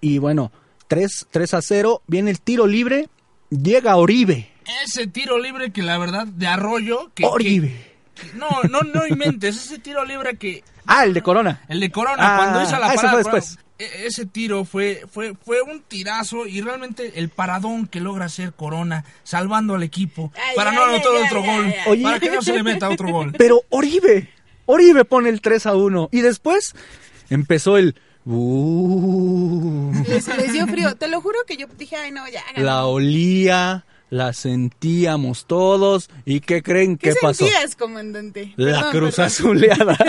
Y 0.00 0.18
bueno, 0.18 0.52
3, 0.88 1.26
3 1.30 1.54
a 1.54 1.62
0. 1.62 2.02
Viene 2.06 2.30
el 2.30 2.40
tiro 2.40 2.66
libre. 2.66 3.08
Llega 3.50 3.96
Oribe. 3.96 4.50
Ese 4.84 5.06
tiro 5.06 5.38
libre 5.38 5.70
que 5.72 5.82
la 5.82 5.98
verdad 5.98 6.26
de 6.26 6.46
arroyo. 6.46 7.10
Que, 7.14 7.24
Oribe. 7.24 7.68
que- 8.14 8.32
no, 8.34 8.48
no, 8.70 8.80
no 8.82 9.06
inventes. 9.06 9.56
Ese 9.56 9.78
tiro 9.78 10.04
libre 10.04 10.36
que. 10.36 10.62
Ah, 10.86 11.04
el 11.04 11.14
de 11.14 11.22
Corona. 11.22 11.62
El 11.68 11.80
de 11.80 11.90
Corona, 11.90 12.16
Ah, 12.18 12.36
cuando 12.36 12.62
hizo 12.62 12.78
la 12.78 12.86
ah, 12.88 12.94
ese 12.94 12.96
parada. 13.06 13.22
fue 13.22 13.32
después. 13.40 13.58
e- 13.78 14.06
Ese 14.06 14.26
tiro 14.26 14.64
fue, 14.64 15.02
fue, 15.10 15.34
fue 15.44 15.62
un 15.62 15.80
tirazo 15.82 16.46
y 16.46 16.60
realmente 16.60 17.12
el 17.16 17.28
paradón 17.30 17.86
que 17.86 18.00
logra 18.00 18.24
hacer 18.26 18.52
Corona 18.52 19.04
salvando 19.22 19.74
al 19.76 19.82
equipo 19.82 20.32
Ay, 20.34 20.56
para 20.56 20.70
ay, 20.70 20.76
no 20.76 20.84
anotar 20.84 21.12
ay, 21.14 21.22
otro 21.26 21.40
ay, 21.42 21.46
gol, 21.46 21.64
ay, 21.66 21.72
ay. 21.72 21.92
Oye. 21.92 22.02
para 22.02 22.20
que 22.20 22.30
no 22.30 22.42
se 22.42 22.52
le 22.54 22.62
meta 22.62 22.88
otro 22.88 23.08
gol. 23.10 23.32
Pero 23.38 23.62
Oribe. 23.70 24.28
Oribe 24.66 25.04
pone 25.06 25.28
el 25.30 25.40
3 25.40 25.64
a 25.66 25.74
1. 25.76 26.08
Y 26.12 26.20
después 26.20 26.74
empezó 27.30 27.78
el... 27.78 27.94
"Uh". 28.28 29.92
Les, 30.06 30.28
les 30.28 30.52
dio 30.52 30.66
frío. 30.66 30.94
Te 30.96 31.08
lo 31.08 31.20
juro 31.20 31.38
que 31.46 31.56
yo 31.56 31.66
dije, 31.78 31.96
ay, 31.96 32.12
no, 32.12 32.28
ya. 32.28 32.42
ganó. 32.54 32.64
La 32.66 32.86
olía, 32.86 33.84
la 34.10 34.32
sentíamos 34.32 35.46
todos. 35.46 36.10
¿Y 36.24 36.40
qué 36.40 36.62
creen 36.62 36.96
¿Qué 36.96 37.10
que 37.10 37.16
pasó? 37.20 37.44
sentías, 37.44 37.76
comandante? 37.76 38.52
La 38.56 38.74
Perdón, 38.74 38.90
cruz 38.92 39.16
perdón. 39.16 39.26
azuleada. 39.26 39.98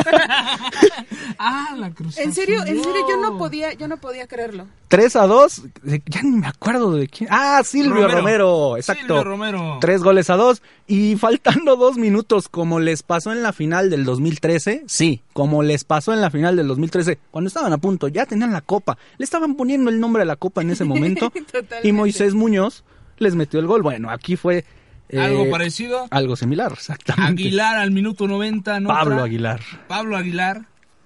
Ah, 1.42 1.74
la 1.78 1.92
cruz. 1.92 2.18
En 2.18 2.34
serio, 2.34 2.60
en 2.66 2.84
serio, 2.84 3.06
yo 3.08 3.18
no 3.18 3.38
podía, 3.38 3.72
yo 3.74 3.88
no 3.88 3.96
podía 3.98 4.28
creerlo. 4.28 4.68
3 4.90 5.16
a 5.16 5.26
2. 5.28 5.62
Ya 6.08 6.22
ni 6.22 6.32
me 6.38 6.48
acuerdo 6.48 6.92
de 6.92 7.08
quién. 7.08 7.30
Ah, 7.32 7.62
Silvio 7.64 8.08
Romero. 8.08 8.18
Romero. 8.18 8.78
exacto. 8.78 9.02
Silvio 9.04 9.24
Romero. 9.24 9.78
Tres 9.80 10.04
goles 10.04 10.30
a 10.30 10.36
dos. 10.36 10.62
Y 10.88 11.16
faltando 11.16 11.78
dos 11.78 11.98
minutos, 11.98 12.50
como 12.50 12.82
les 12.82 13.04
pasó 13.04 13.32
en 13.32 13.42
la 13.42 13.54
final 13.54 13.90
del 13.90 14.04
2013. 14.04 14.84
Sí, 14.88 15.22
como 15.32 15.64
les 15.64 15.86
pasó 15.86 16.12
en 16.14 16.20
la 16.20 16.30
final 16.30 16.58
del 16.58 16.68
2013. 16.68 17.20
Cuando 17.32 17.48
estaban 17.48 17.72
a 17.72 17.78
punto, 17.78 18.10
ya 18.10 18.26
tenían 18.26 18.52
la 18.52 18.62
copa. 18.62 18.98
Le 19.18 19.24
estaban 19.24 19.56
poniendo 19.56 19.90
el 19.90 20.00
nombre 20.02 20.24
a 20.24 20.26
la 20.26 20.36
copa 20.36 20.62
en 20.62 20.72
ese 20.72 20.84
momento. 20.84 21.32
Y 21.84 21.92
Moisés 21.94 22.34
Muñoz 22.34 22.84
les 23.20 23.36
metió 23.36 23.60
el 23.60 23.68
gol. 23.68 23.82
Bueno, 23.84 24.10
aquí 24.10 24.36
fue. 24.36 24.66
eh, 25.10 25.20
Algo 25.20 25.50
parecido. 25.50 26.08
Algo 26.12 26.36
similar, 26.36 26.72
exactamente. 26.74 27.42
Aguilar 27.44 27.78
al 27.78 27.92
minuto 27.92 28.28
90 28.28 28.76
anota. 28.76 28.96
Pablo 28.96 29.24
Aguilar. 29.24 29.62
Pablo 29.88 30.18
Aguilar 30.18 30.66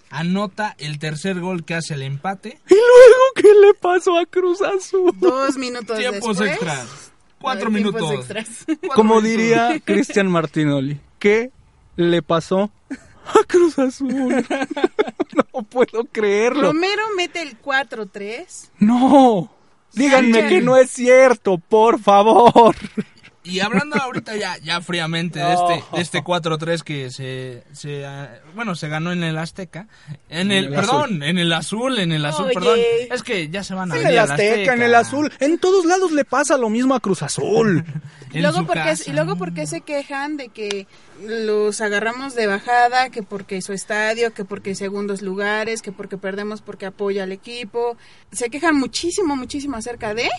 anota 0.09 0.75
el 0.77 0.99
tercer 0.99 1.39
gol 1.39 1.65
que 1.65 1.73
hace 1.75 1.95
el 1.95 2.03
empate. 2.03 2.59
¿Y 2.69 2.73
luego 2.73 3.23
qué 3.35 3.47
le 3.67 3.73
pasó 3.73 4.17
a 4.17 4.25
Cruz 4.25 4.61
Azul? 4.61 5.11
Dos 5.19 5.57
minutos 5.57 5.97
Tiempos 5.97 6.37
después. 6.37 6.51
extras. 6.51 7.11
Cuatro 7.41 7.69
tiempos 7.69 7.93
minutos. 8.01 8.19
extras. 8.19 8.63
Cuatro 8.65 8.89
Como 8.95 9.15
minutos. 9.21 9.29
diría 9.29 9.79
Cristian 9.83 10.27
Martinoli, 10.27 10.99
¿qué 11.19 11.51
le 11.97 12.21
pasó 12.21 12.71
a 12.89 13.43
Cruz 13.47 13.77
Azul? 13.79 14.13
no 15.53 15.63
puedo 15.63 16.05
creerlo. 16.11 16.61
Romero 16.73 17.01
mete 17.17 17.41
el 17.41 17.59
4-3. 17.61 18.69
No. 18.79 19.51
Díganme 19.93 20.47
que 20.47 20.61
no 20.61 20.75
es 20.77 20.89
cierto, 20.89 21.57
por 21.57 21.99
favor. 21.99 22.75
Y 23.45 23.59
hablando 23.59 23.97
ahorita 23.97 24.35
ya, 24.37 24.57
ya 24.59 24.79
fríamente 24.79 25.39
de 25.39 25.53
este, 25.53 25.95
de 25.95 26.01
este 26.01 26.23
4-3 26.23 26.81
que 26.81 27.11
se, 27.11 27.63
se, 27.73 28.05
ah, 28.05 28.39
bueno, 28.55 28.73
se 28.75 28.87
ganó 28.87 29.11
en 29.11 29.21
el 29.23 29.37
Azteca. 29.37 29.87
En 30.29 30.51
el, 30.51 30.65
el 30.65 30.73
perdón, 30.73 31.23
en 31.23 31.37
el 31.37 31.51
azul, 31.51 31.99
en 31.99 32.13
el 32.13 32.25
azul, 32.25 32.45
Oye. 32.45 32.53
perdón. 32.53 32.79
Es 33.11 33.21
que 33.21 33.49
ya 33.49 33.63
se 33.63 33.73
van 33.73 33.91
a 33.91 33.95
En 33.95 34.03
venir 34.03 34.13
el 34.13 34.19
Azteca, 34.19 34.73
en 34.73 34.81
el 34.81 34.95
azul. 34.95 35.31
En 35.39 35.59
todos 35.59 35.85
lados 35.85 36.13
le 36.13 36.23
pasa 36.23 36.57
lo 36.57 36.69
mismo 36.69 36.95
a 36.95 36.99
Cruz 36.99 37.21
Azul. 37.21 37.83
Y 38.33 38.41
luego, 38.41 38.65
porque, 38.65 38.81
casa. 38.81 39.03
y 39.11 39.13
luego 39.13 39.35
porque 39.35 39.67
se 39.67 39.81
quejan 39.81 40.37
de 40.37 40.49
que 40.49 40.87
los 41.21 41.81
agarramos 41.81 42.33
de 42.33 42.47
bajada, 42.47 43.09
que 43.09 43.21
porque 43.21 43.61
su 43.61 43.73
estadio, 43.73 44.33
que 44.33 44.43
porque 44.43 44.73
segundos 44.73 45.21
lugares, 45.21 45.83
que 45.83 45.91
porque 45.91 46.17
perdemos 46.17 46.63
porque 46.63 46.87
apoya 46.87 47.23
al 47.23 47.31
equipo. 47.31 47.95
Se 48.31 48.49
quejan 48.49 48.75
muchísimo, 48.75 49.35
muchísimo 49.35 49.77
acerca 49.77 50.15
de... 50.15 50.31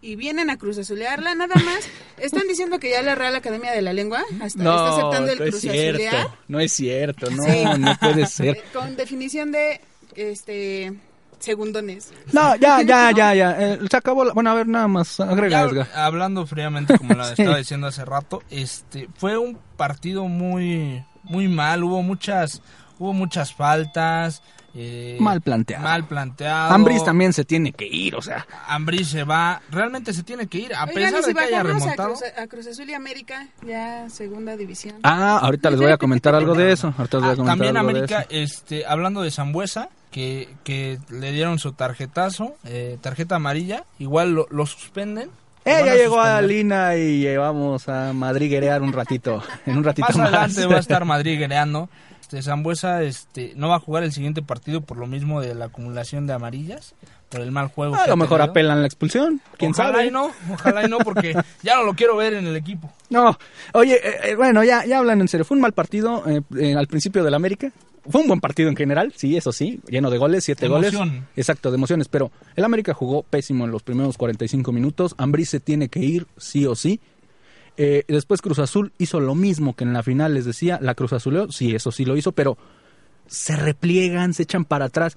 Y 0.00 0.14
vienen 0.16 0.48
a 0.50 0.56
Cruz 0.58 0.78
Azulearla, 0.78 1.34
nada 1.34 1.54
más. 1.56 1.88
Están 2.18 2.46
diciendo 2.48 2.78
que 2.78 2.90
ya 2.90 3.02
la 3.02 3.14
Real 3.16 3.34
Academia 3.34 3.72
de 3.72 3.82
la 3.82 3.92
Lengua 3.92 4.20
hasta 4.40 4.46
está 4.46 4.88
aceptando 4.90 5.32
el 5.32 5.38
no 5.38 5.44
es 5.44 5.50
Cruz 5.50 5.60
cierto. 5.62 6.02
Azulear. 6.06 6.28
No 6.46 6.60
es 6.60 6.72
cierto, 6.72 7.30
no, 7.30 7.42
Sí. 7.42 7.64
no 7.78 7.96
puede 7.98 8.26
ser. 8.26 8.62
Con 8.72 8.94
definición 8.96 9.50
de 9.50 9.80
este 10.14 10.92
segundones. 11.40 12.12
No, 12.32 12.54
ya, 12.56 12.82
ya, 12.86 13.10
ya, 13.12 13.34
ya. 13.34 13.56
Eh, 13.58 13.78
se 13.90 13.96
acabó. 13.96 14.24
la- 14.24 14.32
Bueno, 14.34 14.50
a 14.50 14.54
ver, 14.54 14.66
nada 14.68 14.88
más. 14.88 15.18
Agrega, 15.20 15.68
Ya, 15.72 16.04
hablando 16.06 16.46
fríamente, 16.46 16.96
como 16.98 17.14
la 17.14 17.24
Sí. 17.34 17.42
estaba 17.42 17.58
diciendo 17.58 17.86
hace 17.88 18.04
rato, 18.04 18.42
este 18.50 19.08
fue 19.16 19.36
un 19.38 19.58
partido 19.76 20.24
muy 20.28 21.04
muy 21.24 21.46
mal, 21.48 21.84
hubo 21.84 22.02
muchas 22.02 22.62
hubo 22.98 23.12
muchas 23.12 23.52
faltas, 23.54 24.42
eh, 24.80 25.16
Mal 25.18 25.40
planteado. 25.40 25.82
Mal 25.82 26.04
planteado. 26.06 26.72
Ambris 26.72 27.04
también 27.04 27.32
se 27.32 27.44
tiene 27.44 27.72
que 27.72 27.84
ir, 27.86 28.14
o 28.14 28.22
sea. 28.22 28.46
Ambris 28.68 29.08
se 29.08 29.24
va, 29.24 29.60
realmente 29.70 30.12
se 30.12 30.22
tiene 30.22 30.46
que 30.46 30.58
ir 30.58 30.74
a 30.74 30.84
Oigan, 30.84 30.94
pesar 30.94 31.22
si 31.22 31.28
de 31.30 31.34
que 31.34 31.40
haya 31.40 31.62
bajamos 31.64 31.82
a 31.82 31.84
remontado. 31.86 32.08
Cruz, 32.14 32.22
a 32.38 32.46
Cruz 32.46 32.66
Azul 32.68 32.88
y 32.88 32.94
América, 32.94 33.48
ya 33.66 34.08
segunda 34.08 34.56
división. 34.56 34.94
Ah, 35.02 35.38
ahorita 35.42 35.70
les 35.70 35.80
voy 35.80 35.90
a 35.90 35.96
comentar 35.96 36.34
algo 36.36 36.54
de 36.54 36.70
eso. 36.72 36.94
Ahorita 36.96 37.16
les 37.18 37.22
voy 37.24 37.30
a 37.30 37.32
Ah, 37.32 37.36
comentar 37.36 37.56
también 37.56 37.76
algo 37.76 37.88
de 37.92 37.98
América, 37.98 38.20
eso. 38.22 38.28
este, 38.30 38.86
hablando 38.86 39.22
de 39.22 39.30
Zambuesa, 39.32 39.88
que, 40.12 40.48
que 40.64 40.98
le 41.10 41.32
dieron 41.32 41.58
su 41.58 41.72
tarjetazo, 41.72 42.54
eh, 42.64 42.98
tarjeta 43.00 43.34
amarilla, 43.36 43.84
igual 43.98 44.32
lo, 44.32 44.46
lo 44.50 44.64
suspenden. 44.64 45.28
Eh, 45.64 45.82
ya 45.84 45.94
llegó 45.96 46.20
a. 46.20 46.40
Lina 46.40 46.96
y 46.96 47.26
eh, 47.26 47.36
vamos 47.36 47.88
a 47.90 48.12
madriguerear 48.14 48.80
un 48.80 48.92
ratito. 48.92 49.42
En 49.66 49.76
un 49.76 49.84
ratito 49.84 50.06
Más 50.08 50.16
más. 50.18 50.28
adelante 50.28 50.66
va 50.66 50.76
a 50.76 50.80
estar 50.80 51.04
Madrid 51.04 51.38
guerreando. 51.38 51.90
Este, 52.28 52.42
Zambuesa 52.42 53.02
este, 53.04 53.54
no 53.56 53.70
va 53.70 53.76
a 53.76 53.80
jugar 53.80 54.02
el 54.02 54.12
siguiente 54.12 54.42
partido 54.42 54.82
por 54.82 54.98
lo 54.98 55.06
mismo 55.06 55.40
de 55.40 55.54
la 55.54 55.64
acumulación 55.66 56.26
de 56.26 56.34
amarillas, 56.34 56.94
por 57.30 57.40
el 57.40 57.50
mal 57.52 57.68
juego. 57.68 57.94
A 57.94 58.06
lo 58.06 58.18
mejor 58.18 58.36
tenido. 58.36 58.50
apelan 58.50 58.80
la 58.82 58.86
expulsión. 58.86 59.40
¿Quién 59.56 59.70
ojalá 59.70 59.92
sabe? 59.92 60.06
y 60.08 60.10
no, 60.10 60.30
ojalá 60.52 60.84
y 60.84 60.90
no, 60.90 60.98
porque 60.98 61.34
ya 61.62 61.76
no 61.76 61.84
lo 61.84 61.94
quiero 61.94 62.16
ver 62.16 62.34
en 62.34 62.46
el 62.46 62.54
equipo. 62.54 62.92
No, 63.08 63.38
oye, 63.72 63.94
eh, 63.94 64.16
eh, 64.24 64.34
bueno, 64.34 64.62
ya, 64.62 64.84
ya 64.84 64.98
hablan 64.98 65.22
en 65.22 65.28
serio. 65.28 65.46
Fue 65.46 65.56
un 65.56 65.62
mal 65.62 65.72
partido 65.72 66.22
eh, 66.28 66.42
eh, 66.58 66.74
al 66.74 66.86
principio 66.86 67.24
del 67.24 67.32
América. 67.32 67.72
Fue 68.10 68.20
un 68.20 68.28
buen 68.28 68.40
partido 68.40 68.68
en 68.68 68.76
general, 68.76 69.14
sí, 69.16 69.34
eso 69.38 69.50
sí, 69.50 69.80
lleno 69.88 70.10
de 70.10 70.18
goles, 70.18 70.44
siete 70.44 70.66
Emoción. 70.66 71.08
goles. 71.08 71.24
Exacto, 71.34 71.70
de 71.70 71.76
emociones, 71.76 72.08
pero 72.08 72.30
el 72.56 72.64
América 72.64 72.92
jugó 72.92 73.22
pésimo 73.22 73.64
en 73.64 73.70
los 73.70 73.82
primeros 73.82 74.18
45 74.18 74.70
minutos. 74.70 75.14
Ambris 75.16 75.48
se 75.48 75.60
tiene 75.60 75.88
que 75.88 76.00
ir, 76.00 76.26
sí 76.36 76.66
o 76.66 76.74
sí. 76.74 77.00
Eh, 77.80 78.04
después 78.08 78.42
Cruz 78.42 78.58
Azul 78.58 78.92
hizo 78.98 79.20
lo 79.20 79.34
mismo 79.34 79.74
que 79.74 79.84
en 79.84 79.94
la 79.94 80.02
final, 80.02 80.34
les 80.34 80.44
decía, 80.44 80.78
la 80.82 80.94
Cruz 80.94 81.14
Azuleó, 81.14 81.50
sí, 81.50 81.74
eso 81.74 81.92
sí 81.92 82.04
lo 82.04 82.16
hizo, 82.16 82.32
pero 82.32 82.58
se 83.28 83.56
repliegan, 83.56 84.34
se 84.34 84.42
echan 84.42 84.64
para 84.64 84.86
atrás. 84.86 85.16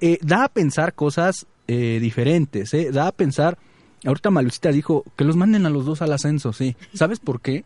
Eh, 0.00 0.18
da 0.20 0.44
a 0.44 0.48
pensar 0.48 0.94
cosas 0.94 1.46
eh, 1.68 1.98
diferentes, 2.00 2.74
eh, 2.74 2.90
da 2.92 3.06
a 3.06 3.12
pensar, 3.12 3.56
ahorita 4.04 4.30
Malucita 4.30 4.70
dijo 4.70 5.04
que 5.16 5.24
los 5.24 5.36
manden 5.36 5.64
a 5.64 5.70
los 5.70 5.86
dos 5.86 6.02
al 6.02 6.12
ascenso, 6.12 6.52
sí. 6.52 6.76
¿Sabes 6.92 7.20
por 7.20 7.40
qué? 7.40 7.64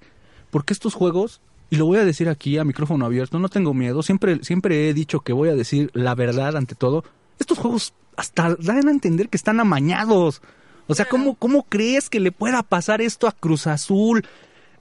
Porque 0.51 0.75
estos 0.75 0.95
juegos, 0.95 1.41
y 1.71 1.77
lo 1.77 1.87
voy 1.87 1.99
a 1.99 2.05
decir 2.05 2.29
aquí 2.29 2.59
a 2.59 2.65
micrófono 2.65 3.07
abierto, 3.07 3.39
no 3.39 3.49
tengo 3.49 3.75
miedo, 3.75 4.03
siempre, 4.03 4.45
siempre 4.45 4.89
he 4.89 4.95
dicho 4.95 5.21
que 5.21 5.33
voy 5.33 5.49
a 5.49 5.55
decir 5.55 5.91
la 5.95 6.15
verdad 6.15 6.57
ante 6.57 6.75
todo, 6.75 7.05
estos 7.39 7.59
juegos 7.59 7.95
hasta 8.17 8.55
dan 8.57 8.89
a 8.89 8.91
entender 8.91 9.29
que 9.29 9.37
están 9.37 9.61
amañados. 9.61 10.41
O 10.87 10.95
sea, 10.95 11.05
¿cómo, 11.07 11.35
¿cómo 11.35 11.65
crees 11.65 12.09
que 12.09 12.21
le 12.21 12.33
pueda 12.33 12.63
pasar 12.63 13.01
esto 13.01 13.27
a 13.27 13.33
Cruz 13.33 13.67
Azul? 13.67 14.25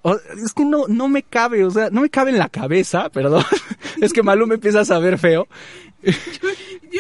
O- 0.04 0.18
es 0.44 0.54
que 0.54 0.64
no, 0.66 0.88
no 0.88 1.08
me 1.08 1.24
cabe, 1.24 1.64
o 1.66 1.72
sea, 1.72 1.90
no 1.90 2.02
me 2.02 2.10
cabe 2.10 2.32
en 2.32 2.38
la 2.38 2.50
cabeza, 2.50 3.10
perdón. 3.14 3.44
es 4.02 4.14
que 4.14 4.22
Malú 4.24 4.46
me 4.48 4.56
empieza 4.56 4.82
a 4.82 4.86
saber 4.86 5.18
feo. 5.18 5.48
Yo 6.04 6.12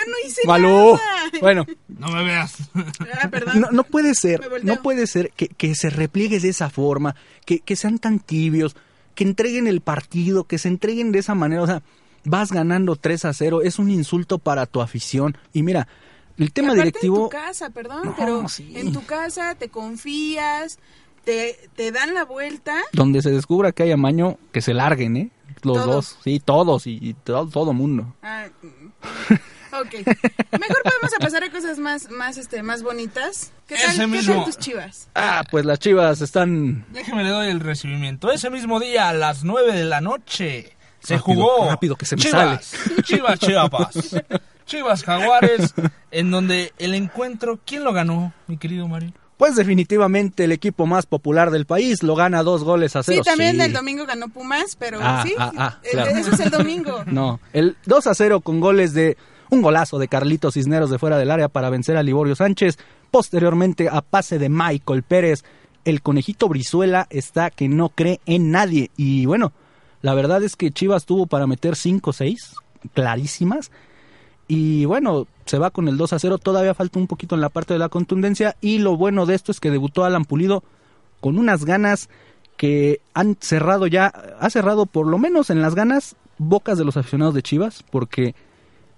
no 0.08 0.14
hice 0.28 0.42
Malú. 0.48 0.68
nada. 0.96 1.00
Bueno, 1.42 1.66
No 1.88 2.08
me 2.10 2.24
veas. 2.24 2.56
Ah, 2.74 3.30
perdón. 3.30 3.62
no, 3.62 3.72
no 3.72 3.84
puede 3.84 4.16
ser, 4.16 4.42
no 4.64 4.82
puede 4.82 5.06
ser 5.08 5.32
que, 5.36 5.48
que 5.48 5.76
se 5.76 5.90
repliegues 5.90 6.42
de 6.42 6.50
esa 6.50 6.70
forma, 6.70 7.16
que, 7.46 7.60
que 7.60 7.76
sean 7.76 8.00
tan 8.00 8.20
tibios, 8.20 8.76
que 9.14 9.24
entreguen 9.24 9.68
el 9.68 9.82
partido, 9.82 10.46
que 10.46 10.58
se 10.58 10.68
entreguen 10.68 11.12
de 11.12 11.20
esa 11.20 11.36
manera. 11.36 11.62
O 11.62 11.68
sea, 11.68 11.84
vas 12.24 12.52
ganando 12.52 12.96
3 12.96 13.26
a 13.26 13.34
0, 13.34 13.62
es 13.62 13.78
un 13.78 13.92
insulto 13.92 14.40
para 14.40 14.66
tu 14.66 14.82
afición. 14.82 15.38
Y 15.54 15.62
mira, 15.62 15.88
el 16.38 16.52
tema 16.52 16.70
Aparte 16.70 16.82
directivo... 16.84 17.16
En 17.18 17.24
tu 17.24 17.30
casa, 17.30 17.70
perdón, 17.70 18.02
No, 18.06 18.16
pero 18.18 18.48
sí. 18.50 18.74
en 18.76 18.92
tu 18.94 19.06
casa 19.06 19.56
te 19.56 19.70
confías, 19.70 20.80
te, 21.24 21.70
te 21.76 21.92
dan 21.92 22.14
la 22.14 22.26
vuelta. 22.26 22.78
donde 22.94 23.22
se 23.22 23.32
descubra 23.32 23.72
que 23.72 23.84
hay 23.84 23.92
amaño, 23.92 24.38
que 24.52 24.62
se 24.62 24.74
larguen, 24.74 25.18
¿eh? 25.18 25.32
Los 25.64 25.78
Todos. 25.78 25.88
dos, 25.88 26.18
sí, 26.24 26.40
todos 26.44 26.86
y, 26.88 27.00
y 27.02 27.14
todo, 27.14 27.48
todo 27.48 27.74
mundo. 27.74 28.14
Ah, 28.22 28.46
mm, 28.62 29.34
ok. 29.74 29.94
Mejor 30.60 30.84
podemos 30.84 31.14
a 31.16 31.20
pasar 31.20 31.44
a 31.44 31.50
cosas 31.52 31.80
más, 31.80 32.12
más, 32.12 32.38
este, 32.38 32.62
más 32.62 32.84
bonitas. 32.84 33.52
¿Qué 33.68 33.76
tal, 33.76 33.86
Ese 33.90 34.00
¿qué 34.02 34.08
mismo. 34.08 34.36
tal 34.36 34.46
tus 34.46 34.58
chivas? 34.60 35.08
Ah, 35.16 35.44
pues 35.50 35.66
las 35.66 35.80
chivas 35.80 36.22
están... 36.22 36.86
Déjeme 36.92 37.24
le 37.24 37.30
doy 37.30 37.48
el 37.48 37.62
recibimiento. 37.62 38.32
Ese 38.32 38.50
mismo 38.52 38.80
día, 38.80 39.10
a 39.10 39.14
las 39.14 39.44
9 39.44 39.74
de 39.74 39.86
la 39.86 40.02
noche, 40.02 40.74
se 41.00 41.18
Rápido, 41.18 41.20
jugó 41.42 41.70
rápido, 41.70 41.96
que 41.96 42.06
se 42.06 42.16
me 42.16 42.22
Chivas, 42.22 42.74
Chivas 43.04 43.40
Chiapas, 43.40 43.96
Chivas 44.66 45.04
Jaguares, 45.04 45.74
en 46.12 46.32
donde 46.32 46.74
el 46.80 46.94
encuentro, 46.96 47.60
¿quién 47.66 47.84
lo 47.84 47.94
ganó, 47.94 48.34
mi 48.48 48.58
querido 48.58 48.88
Mario? 48.88 49.12
Pues 49.38 49.56
definitivamente 49.56 50.46
el 50.46 50.54
equipo 50.54 50.86
más 50.86 51.06
popular 51.06 51.52
del 51.52 51.66
país 51.66 52.04
lo 52.04 52.16
gana 52.16 52.42
dos 52.42 52.64
goles 52.64 52.96
a 52.96 53.04
Sí, 53.04 53.12
cero. 53.14 53.24
también 53.26 53.60
el 53.60 53.74
domingo 53.74 54.06
ganó 54.06 54.30
Pumas, 54.30 54.78
pero 54.80 55.00
Ah, 55.02 55.24
sí, 55.26 55.34
ah, 55.38 55.52
ah, 55.58 55.80
claro. 55.92 56.12
eso 56.12 56.32
es 56.32 56.40
el 56.40 56.50
domingo. 56.52 57.04
No, 57.08 57.42
el 57.52 57.76
2 57.86 58.08
a 58.08 58.14
0 58.16 58.40
con 58.40 58.62
goles 58.62 58.94
de 58.94 59.18
un 59.50 59.62
golazo 59.62 60.00
de 60.00 60.08
Carlitos 60.08 60.54
Cisneros 60.54 60.90
de 60.90 61.00
fuera 61.00 61.18
del 61.18 61.32
área 61.32 61.50
para 61.50 61.70
vencer 61.70 61.98
a 61.98 62.04
Liborio 62.04 62.34
Sánchez. 62.36 62.78
Posteriormente 63.12 63.90
a 63.92 64.02
pase 64.02 64.40
de 64.40 64.48
Michael 64.50 65.04
Pérez. 65.04 65.44
El 65.84 66.02
conejito 66.02 66.48
Brizuela 66.48 67.06
está 67.10 67.50
que 67.52 67.68
no 67.68 67.90
cree 67.90 68.22
en 68.26 68.52
nadie. 68.52 68.90
Y 68.96 69.26
bueno, 69.26 69.52
la 70.02 70.14
verdad 70.14 70.44
es 70.44 70.56
que 70.56 70.72
Chivas 70.72 71.06
tuvo 71.06 71.28
para 71.28 71.46
meter 71.46 71.76
5 71.76 72.10
o 72.10 72.14
6 72.14 72.54
clarísimas. 72.94 73.70
Y 74.48 74.86
bueno, 74.86 75.28
se 75.46 75.58
va 75.58 75.72
con 75.72 75.88
el 75.88 75.98
2 75.98 76.14
a 76.14 76.20
0. 76.20 76.38
Todavía 76.38 76.74
falta 76.74 77.00
un 77.00 77.08
poquito 77.08 77.36
en 77.36 77.42
la 77.42 77.50
parte 77.50 77.74
de 77.74 77.80
la 77.80 77.90
contundencia. 77.90 78.56
Y 78.62 78.80
lo 78.80 78.96
bueno 78.98 79.26
de 79.26 79.36
esto 79.36 79.52
es 79.52 79.60
que 79.60 79.72
debutó 79.72 80.04
Alan 80.04 80.26
Pulido 80.26 80.64
con 81.20 81.38
unas 81.38 81.66
ganas 81.66 82.10
que 82.58 83.02
han 83.14 83.38
cerrado 83.40 83.88
ya, 83.88 84.08
ha 84.40 84.50
cerrado 84.50 84.86
por 84.86 85.08
lo 85.08 85.18
menos 85.18 85.50
en 85.50 85.62
las 85.62 85.76
ganas 85.76 86.16
bocas 86.38 86.78
de 86.78 86.86
los 86.86 86.98
aficionados 86.98 87.34
de 87.34 87.42
Chivas, 87.42 87.84
porque 87.90 88.36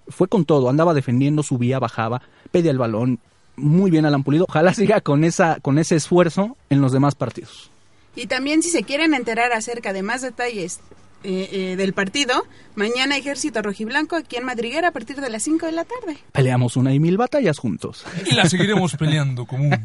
fue 0.08 0.28
con 0.28 0.44
todo, 0.44 0.68
andaba 0.68 0.94
defendiendo, 0.94 1.42
subía, 1.42 1.78
bajaba, 1.78 2.22
pedía 2.50 2.70
el 2.70 2.78
balón, 2.78 3.18
muy 3.56 3.90
bien 3.90 4.06
Alan 4.06 4.22
Pulido. 4.22 4.46
Ojalá 4.48 4.74
siga 4.74 5.00
con 5.00 5.24
esa, 5.24 5.58
con 5.60 5.78
ese 5.78 5.96
esfuerzo 5.96 6.56
en 6.70 6.80
los 6.80 6.92
demás 6.92 7.14
partidos. 7.14 7.70
Y 8.14 8.26
también 8.26 8.62
si 8.62 8.70
se 8.70 8.82
quieren 8.82 9.14
enterar 9.14 9.52
acerca 9.52 9.92
de 9.92 10.02
más 10.02 10.22
detalles 10.22 10.80
eh, 11.24 11.48
eh, 11.52 11.76
del 11.76 11.92
partido, 11.92 12.46
mañana 12.74 13.16
Ejército 13.16 13.60
Rojiblanco 13.62 14.16
aquí 14.16 14.36
en 14.36 14.44
Madriguera 14.44 14.88
a 14.88 14.92
partir 14.92 15.20
de 15.20 15.30
las 15.30 15.42
5 15.42 15.66
de 15.66 15.72
la 15.72 15.84
tarde. 15.84 16.18
Peleamos 16.32 16.76
una 16.76 16.92
y 16.94 17.00
mil 17.00 17.16
batallas 17.16 17.58
juntos. 17.58 18.04
Y 18.26 18.34
la 18.34 18.48
seguiremos 18.48 18.94
peleando 18.98 19.46
como 19.46 19.64
un 19.64 19.76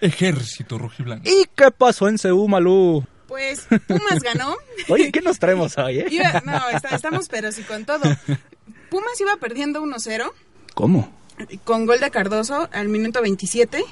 ejército 0.00 0.78
rojiblanco. 0.78 1.28
¿Y 1.28 1.46
qué 1.54 1.70
pasó 1.70 2.08
en 2.08 2.18
Seúl, 2.18 2.48
Malú? 2.50 3.04
Pues 3.28 3.66
Pumas 3.86 4.20
ganó. 4.22 4.56
Oye, 4.88 5.12
¿qué 5.12 5.20
nos 5.20 5.38
traemos 5.38 5.78
hoy, 5.78 6.00
eh? 6.00 6.06
Iba- 6.10 6.42
no, 6.44 6.68
está- 6.70 6.96
estamos 6.96 7.28
pero 7.28 7.52
sí 7.52 7.62
con 7.62 7.84
todo. 7.84 8.02
Pumas 8.90 9.20
iba 9.20 9.36
perdiendo 9.36 9.82
1-0 9.82 10.30
¿Cómo? 10.74 11.12
con 11.64 11.86
gol 11.86 12.00
de 12.00 12.10
Cardoso 12.10 12.68
al 12.72 12.88
minuto 12.88 13.22
27. 13.22 13.82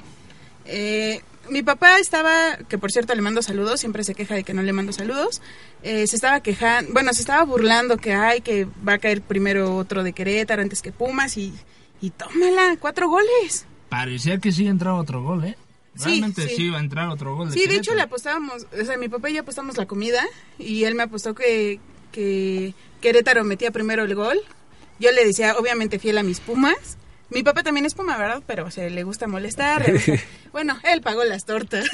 Eh, 0.65 1.21
mi 1.49 1.63
papá 1.63 1.97
estaba, 1.97 2.57
que 2.67 2.77
por 2.77 2.91
cierto 2.91 3.13
le 3.15 3.21
mando 3.21 3.41
saludos, 3.41 3.79
siempre 3.79 4.03
se 4.03 4.15
queja 4.15 4.35
de 4.35 4.43
que 4.43 4.53
no 4.53 4.61
le 4.61 4.73
mando 4.73 4.93
saludos, 4.93 5.41
eh, 5.83 6.07
se 6.07 6.15
estaba 6.15 6.41
quejando, 6.41 6.91
bueno, 6.93 7.13
se 7.13 7.21
estaba 7.21 7.43
burlando 7.43 7.97
que 7.97 8.13
hay, 8.13 8.41
que 8.41 8.67
va 8.87 8.93
a 8.93 8.97
caer 8.99 9.21
primero 9.21 9.75
otro 9.75 10.03
de 10.03 10.13
Querétaro 10.13 10.61
antes 10.61 10.81
que 10.81 10.91
Pumas 10.91 11.37
y, 11.37 11.53
y 12.01 12.09
tómala, 12.11 12.77
cuatro 12.79 13.09
goles. 13.09 13.65
Parecía 13.89 14.37
que 14.37 14.51
sí 14.51 14.67
entraba 14.67 14.99
otro 14.99 15.23
gol, 15.23 15.45
¿eh? 15.45 15.57
Realmente 15.95 16.47
sí, 16.47 16.55
sí. 16.55 16.63
iba 16.63 16.77
a 16.77 16.81
entrar 16.81 17.09
otro 17.09 17.35
gol. 17.35 17.51
Sí, 17.51 17.67
de 17.67 17.75
hecho 17.75 17.93
le 17.93 18.01
apostábamos, 18.01 18.67
o 18.79 18.85
sea, 18.85 18.97
mi 18.97 19.09
papá 19.09 19.29
y 19.29 19.33
yo 19.33 19.41
apostamos 19.41 19.77
la 19.77 19.85
comida 19.85 20.23
y 20.57 20.83
él 20.83 20.95
me 20.95 21.03
apostó 21.03 21.33
que, 21.35 21.79
que 22.11 22.73
Querétaro 23.01 23.43
metía 23.43 23.71
primero 23.71 24.03
el 24.03 24.15
gol. 24.15 24.39
Yo 24.99 25.11
le 25.11 25.25
decía, 25.25 25.55
obviamente 25.57 25.99
fiel 25.99 26.17
a 26.17 26.23
mis 26.23 26.39
Pumas. 26.39 26.97
Mi 27.31 27.43
papá 27.43 27.61
también 27.63 27.85
es 27.85 27.93
Puma, 27.93 28.17
¿verdad? 28.17 28.41
Pero 28.47 28.65
o 28.65 28.71
sea, 28.71 28.89
le 28.89 29.03
gusta 29.03 29.27
molestar. 29.27 29.85
le 29.85 29.93
gusta- 29.93 30.13
Bueno, 30.51 30.77
él 30.91 31.01
pagó 31.01 31.23
las 31.23 31.45
tortas. 31.45 31.85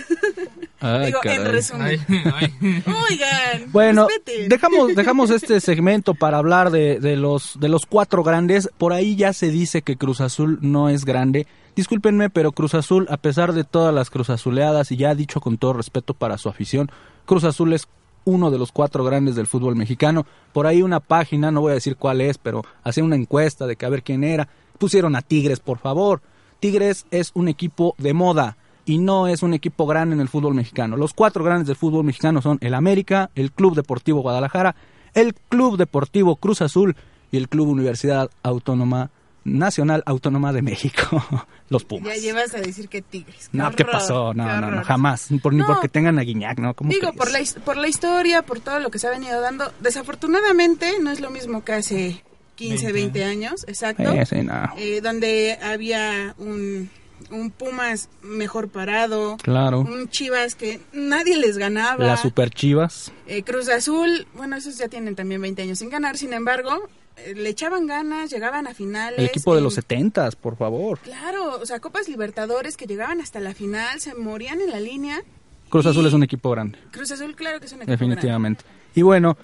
Ay, 0.80 1.06
Digo, 1.08 1.20
en 1.24 1.46
resumen. 1.46 2.00
Ay, 2.08 2.24
ay. 2.34 2.84
Oigan, 3.10 3.72
Bueno, 3.72 4.08
respeten. 4.08 4.48
dejamos, 4.50 4.96
dejamos 4.96 5.30
este 5.32 5.60
segmento 5.60 6.14
para 6.14 6.38
hablar 6.38 6.72
de, 6.72 7.00
de 7.00 7.16
los, 7.18 7.60
de 7.60 7.68
los 7.70 7.86
cuatro 7.86 8.24
grandes. 8.24 8.70
Por 8.78 8.94
ahí 8.94 9.16
ya 9.16 9.34
se 9.34 9.50
dice 9.50 9.82
que 9.82 9.98
Cruz 9.98 10.22
Azul 10.22 10.60
no 10.62 10.90
es 10.90 11.04
grande. 11.06 11.48
Discúlpenme, 11.76 12.30
pero 12.30 12.54
Cruz 12.54 12.74
Azul, 12.74 13.06
a 13.10 13.18
pesar 13.18 13.52
de 13.52 13.66
todas 13.66 13.94
las 13.94 14.10
Cruz 14.10 14.30
Azuleadas, 14.30 14.92
y 14.94 14.98
ya 14.98 15.14
dicho 15.16 15.42
con 15.42 15.58
todo 15.58 15.74
respeto 15.74 16.14
para 16.14 16.38
su 16.38 16.48
afición, 16.48 16.90
Cruz 17.26 17.44
Azul 17.44 17.74
es 17.74 17.88
uno 18.24 18.50
de 18.50 18.58
los 18.58 18.72
cuatro 18.72 19.04
grandes 19.04 19.36
del 19.36 19.46
fútbol 19.48 19.76
mexicano. 19.76 20.26
Por 20.54 20.66
ahí 20.68 20.82
una 20.82 21.02
página, 21.02 21.52
no 21.52 21.60
voy 21.60 21.72
a 21.72 21.76
decir 21.76 21.98
cuál 21.98 22.22
es, 22.22 22.38
pero 22.38 22.64
hacía 22.84 23.04
una 23.04 23.18
encuesta 23.18 23.68
de 23.68 23.76
que 23.76 23.86
a 23.86 23.90
ver 23.90 24.04
quién 24.04 24.24
era. 24.24 24.48
Pusieron 24.78 25.16
a 25.16 25.22
Tigres, 25.22 25.60
por 25.60 25.78
favor. 25.80 26.22
Tigres 26.60 27.06
es 27.12 27.32
un 27.34 27.48
equipo 27.48 27.96
de 27.98 28.14
moda 28.14 28.58
y 28.86 28.98
no 28.98 29.28
es 29.28 29.42
un 29.44 29.54
equipo 29.54 29.86
grande 29.88 30.16
en 30.16 30.22
el 30.22 30.28
fútbol 30.30 30.54
mexicano. 30.54 30.98
Los 30.98 31.14
cuatro 31.14 31.44
grandes 31.44 31.68
del 31.68 31.76
fútbol 31.76 32.04
mexicano 32.06 32.42
son 32.42 32.58
el 32.62 32.74
América, 32.74 33.30
el 33.36 33.52
Club 33.52 33.76
Deportivo 33.76 34.22
Guadalajara, 34.22 34.76
el 35.14 35.34
Club 35.34 35.78
Deportivo 35.78 36.36
Cruz 36.36 36.62
Azul 36.62 36.96
y 37.32 37.38
el 37.38 37.50
Club 37.50 37.70
Universidad 37.70 38.30
Autónoma 38.44 39.10
Nacional 39.44 40.02
Autónoma 40.08 40.52
de 40.54 40.64
México, 40.64 41.24
los 41.70 41.86
Pumas. 41.86 42.16
Ya 42.16 42.20
llevas 42.20 42.54
a 42.56 42.58
decir 42.60 42.90
que 42.90 43.04
Tigres. 43.04 43.50
no, 43.52 43.70
Qué 43.70 43.78
¿qué 43.78 43.84
horror, 43.84 43.94
pasó? 43.94 44.34
No, 44.34 44.44
qué 44.46 44.54
no, 44.62 44.72
no, 44.72 44.84
jamás. 44.84 45.30
Por, 45.44 45.54
ni 45.54 45.64
porque 45.64 45.88
tengan 45.88 46.18
a 46.18 46.24
Guiñac, 46.24 46.58
¿no? 46.60 46.74
¿Cómo 46.74 46.90
Digo, 46.90 47.12
crees? 47.12 47.16
por 47.18 47.32
la, 47.32 47.64
por 47.66 47.78
la 47.78 47.88
historia, 47.88 48.42
por 48.42 48.60
todo 48.60 48.80
lo 48.80 48.90
que 48.90 48.98
se 48.98 49.06
ha 49.08 49.12
venido 49.12 49.40
dando, 49.42 49.72
desafortunadamente 49.82 50.94
no 51.00 51.12
es 51.12 51.20
lo 51.20 51.30
mismo 51.30 51.64
que 51.64 51.74
hace 51.74 52.24
15, 52.56 52.92
20 52.92 53.24
años, 53.24 53.66
exacto. 53.68 54.04
Eh, 54.12 54.26
sí, 54.26 54.38
no. 54.42 54.74
eh, 54.78 55.02
donde 55.02 55.58
había 55.62 56.34
un, 56.38 56.90
un 57.32 57.52
Pumas 57.52 58.10
mejor 58.22 58.70
parado, 58.70 59.38
Claro. 59.38 59.82
un 59.82 60.10
Chivas 60.10 60.56
que 60.56 60.80
nadie 60.94 61.38
les 61.38 61.58
ganaba, 61.58 62.06
Las 62.06 62.22
Super 62.22 62.50
Chivas. 62.50 63.12
eh, 63.28 63.44
Cruz 63.44 63.70
Azul, 63.70 64.28
bueno, 64.36 64.56
esos 64.56 64.78
ya 64.78 64.88
tienen 64.88 65.16
también 65.16 65.42
20 65.42 65.62
años 65.64 65.80
sin 65.80 65.90
ganar, 65.90 66.18
sin 66.18 66.34
embargo, 66.34 66.88
le 67.34 67.48
echaban 67.50 67.88
ganas, 67.88 68.30
llegaban 68.30 68.68
a 68.68 68.74
finales. 68.74 69.18
El 69.20 69.26
equipo 69.26 69.54
de 69.54 69.60
en- 69.60 69.64
los 69.64 69.74
setentas, 69.76 70.36
por 70.36 70.58
favor. 70.58 71.00
Claro, 71.00 71.60
o 71.62 71.66
sea, 71.66 71.80
Copas 71.80 72.10
Libertadores 72.10 72.76
que 72.78 72.88
llegaban 72.88 73.22
hasta 73.22 73.40
la 73.40 73.54
final, 73.54 74.00
se 74.02 74.14
morían 74.16 74.60
en 74.62 74.70
la 74.72 74.80
línea. 74.82 75.22
Cruz 75.70 75.86
Y 75.86 75.90
Azul 75.90 76.06
es 76.06 76.14
un 76.14 76.24
equipo 76.24 76.52
grande, 76.52 76.78
Cruz 76.92 77.12
Azul, 77.12 77.36
claro 77.36 77.60
que 77.60 77.66
es 77.66 77.72
un 77.72 77.80
equipo 77.80 77.92
definitivamente. 77.92 78.64
Y 78.94 79.02
bueno, 79.02 79.38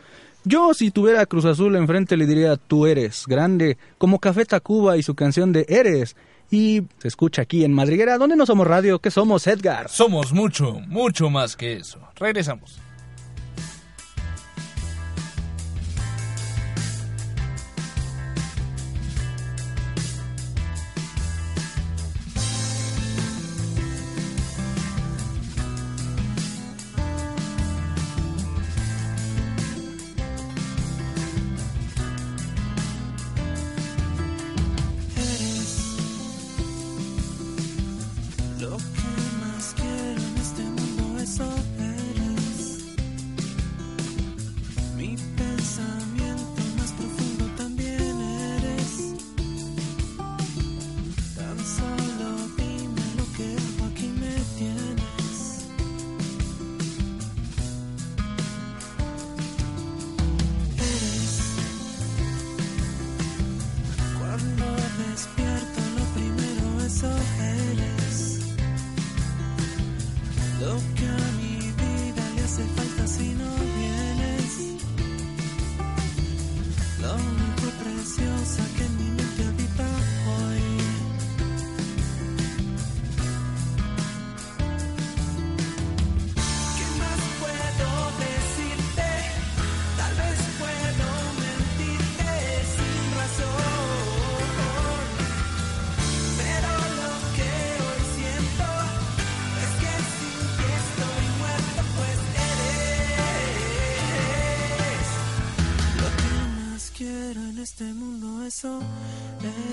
yo 0.44 0.74
si 0.74 0.92
tuviera 0.92 1.26
Cruz 1.26 1.46
Azul 1.46 1.76
enfrente 1.76 2.18
le 2.18 2.26
diría, 2.26 2.58
tú 2.58 2.86
eres 2.86 3.26
grande, 3.28 3.78
como 3.98 4.20
Café 4.20 4.46
Tacuba 4.46 4.98
y 4.98 5.04
su 5.04 5.16
canción 5.16 5.52
de 5.54 5.66
Eres. 5.68 6.16
Y 6.50 6.84
se 6.98 7.08
escucha 7.08 7.44
aquí 7.44 7.64
en 7.64 7.74
Madriguera, 7.74 8.18
¿dónde 8.18 8.36
no 8.36 8.46
somos 8.46 8.68
radio? 8.68 9.00
¿Qué 9.00 9.10
somos, 9.10 9.48
Edgar? 9.48 9.88
Somos 9.90 10.34
mucho, 10.34 10.82
mucho 10.88 11.30
más 11.30 11.56
que 11.56 11.74
eso. 11.74 12.00
Regresamos. 12.16 12.80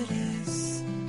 Eres. 0.01 0.83
El 0.83 1.08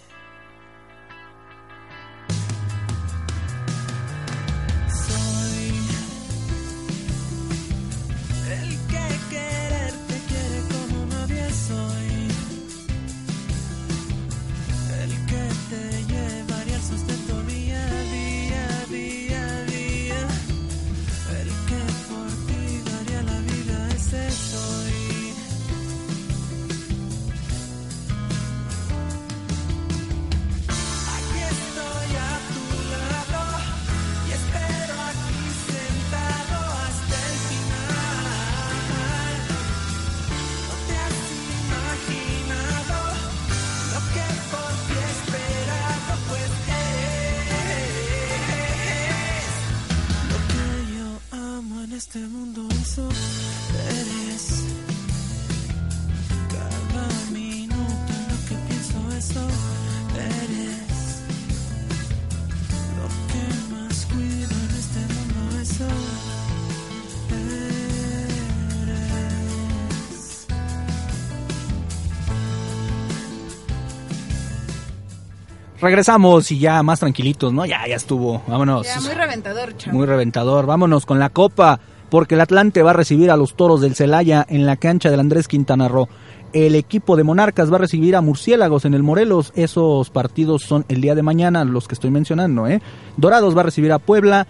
Regresamos 75.81 76.51
y 76.51 76.59
ya 76.59 76.83
más 76.83 76.99
tranquilitos, 76.99 77.51
¿no? 77.51 77.65
Ya, 77.65 77.87
ya 77.87 77.95
estuvo. 77.95 78.43
Vámonos. 78.47 78.85
Ya, 78.85 79.01
muy 79.01 79.13
reventador, 79.13 79.75
chavo. 79.75 79.97
Muy 79.97 80.05
reventador. 80.05 80.65
Vámonos 80.67 81.07
con 81.07 81.17
la 81.17 81.29
copa, 81.29 81.79
porque 82.09 82.35
el 82.35 82.41
Atlante 82.41 82.83
va 82.83 82.91
a 82.91 82.93
recibir 82.93 83.31
a 83.31 83.37
los 83.37 83.55
toros 83.55 83.81
del 83.81 83.95
Celaya 83.95 84.45
en 84.47 84.67
la 84.67 84.75
cancha 84.75 85.09
del 85.09 85.19
Andrés 85.19 85.47
Quintana 85.47 85.87
Roo. 85.87 86.07
El 86.53 86.75
equipo 86.75 87.15
de 87.15 87.23
Monarcas 87.23 87.71
va 87.71 87.77
a 87.77 87.79
recibir 87.79 88.15
a 88.15 88.21
Murciélagos 88.21 88.85
en 88.85 88.93
el 88.93 89.01
Morelos. 89.01 89.53
Esos 89.55 90.09
partidos 90.11 90.63
son 90.63 90.85
el 90.87 91.01
día 91.01 91.15
de 91.15 91.23
mañana, 91.23 91.63
los 91.63 91.87
que 91.87 91.95
estoy 91.95 92.11
mencionando, 92.11 92.67
¿eh? 92.67 92.81
Dorados 93.17 93.55
va 93.55 93.61
a 93.61 93.65
recibir 93.65 93.91
a 93.91 93.99
Puebla. 93.99 94.47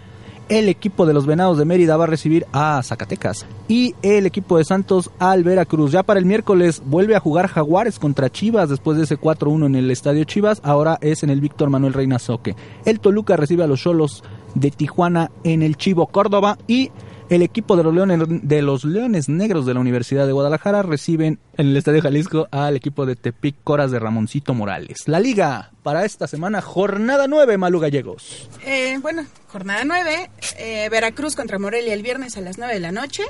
El 0.51 0.67
equipo 0.67 1.05
de 1.05 1.13
los 1.13 1.25
Venados 1.25 1.57
de 1.57 1.63
Mérida 1.63 1.95
va 1.95 2.03
a 2.03 2.07
recibir 2.07 2.45
a 2.51 2.83
Zacatecas. 2.83 3.45
Y 3.69 3.95
el 4.01 4.25
equipo 4.25 4.57
de 4.57 4.65
Santos 4.65 5.09
al 5.17 5.45
Veracruz. 5.45 5.93
Ya 5.93 6.03
para 6.03 6.19
el 6.19 6.25
miércoles 6.25 6.83
vuelve 6.85 7.15
a 7.15 7.21
jugar 7.21 7.47
Jaguares 7.47 7.99
contra 7.99 8.29
Chivas 8.29 8.67
después 8.67 8.97
de 8.97 9.05
ese 9.05 9.17
4-1 9.17 9.67
en 9.67 9.75
el 9.75 9.89
Estadio 9.89 10.25
Chivas. 10.25 10.59
Ahora 10.61 10.97
es 10.99 11.23
en 11.23 11.29
el 11.29 11.39
Víctor 11.39 11.69
Manuel 11.69 11.93
Reina 11.93 12.19
Soque. 12.19 12.57
El 12.83 12.99
Toluca 12.99 13.37
recibe 13.37 13.63
a 13.63 13.67
los 13.67 13.79
Cholos 13.79 14.25
de 14.55 14.71
Tijuana 14.71 15.31
en 15.43 15.61
el 15.61 15.77
Chivo 15.77 16.07
Córdoba 16.07 16.57
y 16.67 16.91
el 17.31 17.43
equipo 17.43 17.77
de 17.77 17.83
los 17.83 17.93
Leones, 17.93 18.19
de 18.27 18.61
los 18.61 18.83
Leones 18.83 19.29
Negros 19.29 19.65
de 19.65 19.73
la 19.73 19.79
Universidad 19.79 20.27
de 20.27 20.33
Guadalajara 20.33 20.81
reciben 20.83 21.39
en 21.55 21.67
el 21.67 21.77
Estadio 21.77 22.01
Jalisco 22.01 22.49
al 22.51 22.75
equipo 22.75 23.05
de 23.05 23.15
Tepic 23.15 23.55
Coras 23.63 23.89
de 23.89 23.99
Ramoncito 23.99 24.53
Morales. 24.53 25.07
La 25.07 25.21
liga 25.21 25.71
para 25.81 26.03
esta 26.03 26.27
semana, 26.27 26.61
jornada 26.61 27.27
9, 27.29 27.57
Malu 27.57 27.79
Gallegos. 27.79 28.49
Eh, 28.65 28.99
bueno, 29.01 29.25
jornada 29.47 29.85
9, 29.85 30.29
eh, 30.57 30.89
Veracruz 30.89 31.37
contra 31.37 31.57
Morelia 31.57 31.93
el 31.93 32.03
viernes 32.03 32.35
a 32.35 32.41
las 32.41 32.57
9 32.57 32.73
de 32.73 32.79
la 32.81 32.91
noche, 32.91 33.23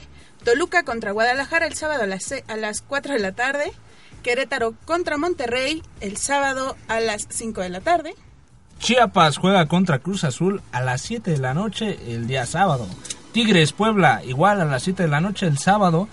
Toluca 0.43 0.81
contra 0.81 1.11
Guadalajara 1.11 1.67
el 1.67 1.75
sábado 1.75 2.01
a 2.01 2.07
las, 2.07 2.33
a 2.47 2.57
las 2.57 2.81
4 2.81 3.13
de 3.13 3.19
la 3.19 3.33
tarde, 3.33 3.71
Querétaro 4.23 4.73
contra 4.85 5.17
Monterrey 5.17 5.83
el 5.99 6.17
sábado 6.17 6.75
a 6.87 6.99
las 7.01 7.27
5 7.29 7.61
de 7.61 7.69
la 7.69 7.81
tarde, 7.81 8.15
Chiapas 8.81 9.37
juega 9.37 9.67
contra 9.67 9.99
Cruz 9.99 10.23
Azul 10.23 10.59
a 10.71 10.81
las 10.81 11.01
7 11.01 11.29
de 11.29 11.37
la 11.37 11.53
noche 11.53 11.99
el 12.07 12.25
día 12.25 12.47
sábado. 12.47 12.87
Tigres 13.31 13.73
Puebla 13.73 14.23
igual 14.25 14.59
a 14.59 14.65
las 14.65 14.81
7 14.81 15.03
de 15.03 15.09
la 15.09 15.21
noche 15.21 15.45
el 15.45 15.59
sábado. 15.59 16.07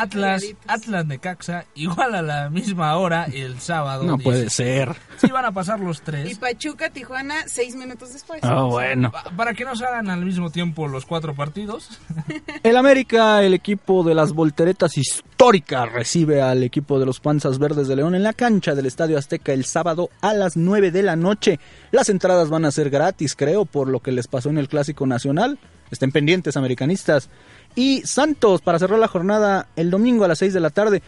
Atlas. 0.00 0.44
Atlas 0.66 1.06
Necaxa 1.06 1.64
igual 1.74 2.14
a 2.14 2.22
la 2.22 2.50
misma 2.50 2.96
hora 2.96 3.24
el 3.32 3.58
sábado. 3.60 4.04
No 4.14 4.18
puede 4.18 4.42
16. 4.42 4.52
ser. 4.52 4.96
Sí 5.18 5.28
van 5.32 5.44
a 5.44 5.52
pasar 5.52 5.80
los 5.80 5.98
y 5.98 6.02
tres. 6.02 6.38
Pachuca 6.38 6.90
Tijuana 6.90 7.34
6 7.46 7.76
minutos 7.76 8.12
después. 8.12 8.40
Ah, 8.42 8.62
bueno. 8.64 9.10
Pa- 9.12 9.24
Para 9.36 9.54
que 9.54 9.64
no 9.64 9.74
se 9.76 9.84
hagan 9.84 10.10
al 10.10 10.24
mismo 10.24 10.50
tiempo 10.50 10.88
los 10.88 11.06
cuatro 11.06 11.34
partidos. 11.34 11.88
El 12.62 12.76
América, 12.76 13.42
el 13.42 13.54
equipo 13.54 14.02
de 14.04 14.14
las 14.14 14.32
volteretas 14.32 14.96
históricas, 14.96 15.90
recibe 15.92 16.40
al 16.42 16.62
equipo 16.62 16.98
de 16.98 17.06
los 17.06 17.20
Panzas 17.20 17.58
Verdes 17.58 17.88
de 17.88 17.96
León 17.96 18.14
en 18.14 18.22
la 18.22 18.32
cancha 18.32 18.74
del 18.74 18.86
Estadio 18.86 19.18
Azteca 19.18 19.52
el 19.52 19.64
sábado 19.64 20.08
a 20.20 20.32
las 20.34 20.56
9 20.56 20.90
de 20.90 21.02
la 21.02 21.16
noche. 21.16 21.60
Las 21.90 22.08
entradas 22.08 22.48
van 22.50 22.64
a 22.64 22.70
ser 22.70 22.90
gratis, 22.90 23.34
creo, 23.36 23.64
por 23.64 23.88
lo 23.88 24.00
que 24.00 24.12
les 24.12 24.26
pasó 24.28 24.48
en 24.50 24.58
el 24.58 24.68
Clásico 24.68 25.06
Nacional. 25.06 25.58
Estén 25.90 26.10
pendientes, 26.12 26.56
americanistas. 26.56 27.28
Y 27.74 28.02
Santos, 28.06 28.60
para 28.60 28.78
cerrar 28.78 28.98
la 28.98 29.08
jornada 29.08 29.66
el 29.76 29.90
domingo 29.90 30.24
a 30.24 30.28
las 30.28 30.38
6 30.38 30.52
de 30.54 30.60
la 30.60 30.70
tarde. 30.70 31.02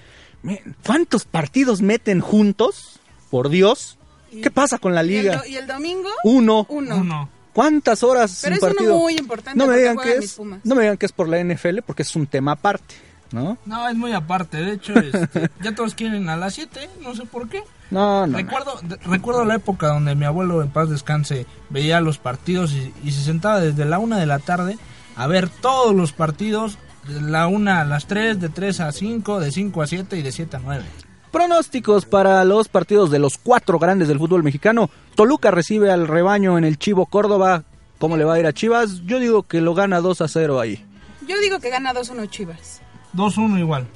¿Cuántos 0.84 1.24
partidos 1.24 1.82
meten 1.82 2.20
juntos? 2.20 3.00
Por 3.30 3.48
Dios. 3.48 3.98
¿Qué 4.42 4.50
pasa 4.50 4.78
con 4.78 4.94
la 4.94 5.02
Y 5.04 5.14
el, 5.16 5.22
liga? 5.22 5.36
do- 5.38 5.46
y 5.46 5.56
el 5.56 5.66
domingo, 5.66 6.08
Uno. 6.24 6.66
uno. 6.68 6.96
Uno. 6.96 7.28
¿Cuántas 7.52 8.02
horas 8.02 8.40
Pero 8.42 8.56
sin 8.56 8.58
es 8.58 8.62
uno 8.62 8.74
partido? 8.74 8.98
muy 8.98 9.14
importante 9.16 9.58
no 9.58 9.66
me 9.66 9.72
porque 9.72 9.80
digan 9.80 9.96
que 9.98 10.16
es, 10.24 10.38
no 10.38 10.74
me 10.74 10.82
digan 10.82 10.96
que 10.98 11.06
es 11.06 11.12
por 11.12 11.26
la 11.28 11.38
NFL 11.42 11.78
porque 11.86 12.02
es 12.02 12.14
un 12.14 12.26
tema 12.26 12.52
aparte, 12.52 12.94
¿no? 13.32 13.56
No, 13.64 13.88
es 13.88 13.96
muy 13.96 14.12
aparte. 14.12 14.58
De 14.58 14.72
hecho, 14.74 14.92
este, 14.98 15.48
ya 15.62 15.74
todos 15.74 15.94
quieren 15.94 16.28
a 16.28 16.36
las 16.36 16.52
7. 16.54 16.90
No 17.00 17.14
sé 17.14 17.24
por 17.24 17.48
qué. 17.48 17.62
No, 17.90 18.26
no. 18.26 18.32
no. 18.32 18.36
Recuerdo, 18.38 18.78
de- 18.82 18.96
recuerdo 18.96 19.44
la 19.46 19.54
época 19.54 19.88
donde 19.88 20.14
mi 20.14 20.26
abuelo 20.26 20.60
en 20.62 20.68
paz 20.68 20.90
descanse 20.90 21.46
veía 21.70 22.00
los 22.02 22.18
partidos 22.18 22.72
y, 22.72 22.92
y 23.02 23.12
se 23.12 23.22
sentaba 23.22 23.58
desde 23.60 23.86
la 23.86 23.98
una 24.00 24.18
de 24.18 24.26
la 24.26 24.38
tarde 24.38 24.76
a 25.16 25.26
ver 25.26 25.48
todos 25.48 25.94
los 25.94 26.12
partidos 26.12 26.78
de 27.08 27.20
la 27.20 27.46
una 27.46 27.80
a 27.80 27.84
las 27.84 28.06
3, 28.06 28.40
de 28.40 28.48
3 28.48 28.80
a 28.80 28.92
5, 28.92 29.40
de 29.40 29.50
5 29.50 29.82
a 29.82 29.86
7 29.86 30.16
y 30.18 30.22
de 30.22 30.32
7 30.32 30.56
a 30.56 30.60
9. 30.60 30.84
Pronósticos 31.32 32.04
para 32.06 32.44
los 32.44 32.68
partidos 32.68 33.10
de 33.10 33.18
los 33.18 33.36
cuatro 33.38 33.78
grandes 33.78 34.08
del 34.08 34.18
fútbol 34.18 34.42
mexicano. 34.42 34.90
Toluca 35.14 35.50
recibe 35.50 35.90
al 35.90 36.08
rebaño 36.08 36.56
en 36.56 36.64
el 36.64 36.78
Chivo 36.78 37.06
Córdoba. 37.06 37.64
¿Cómo 37.98 38.16
le 38.16 38.24
va 38.24 38.34
a 38.34 38.40
ir 38.40 38.46
a 38.46 38.52
Chivas? 38.52 39.02
Yo 39.04 39.18
digo 39.18 39.42
que 39.42 39.60
lo 39.60 39.74
gana 39.74 40.00
2 40.00 40.20
a 40.20 40.28
0 40.28 40.60
ahí. 40.60 40.84
Yo 41.26 41.38
digo 41.40 41.60
que 41.60 41.70
gana 41.70 41.92
2-1 41.92 42.30
Chivas. 42.30 42.80
2-1 43.14 43.58
igual. 43.58 43.86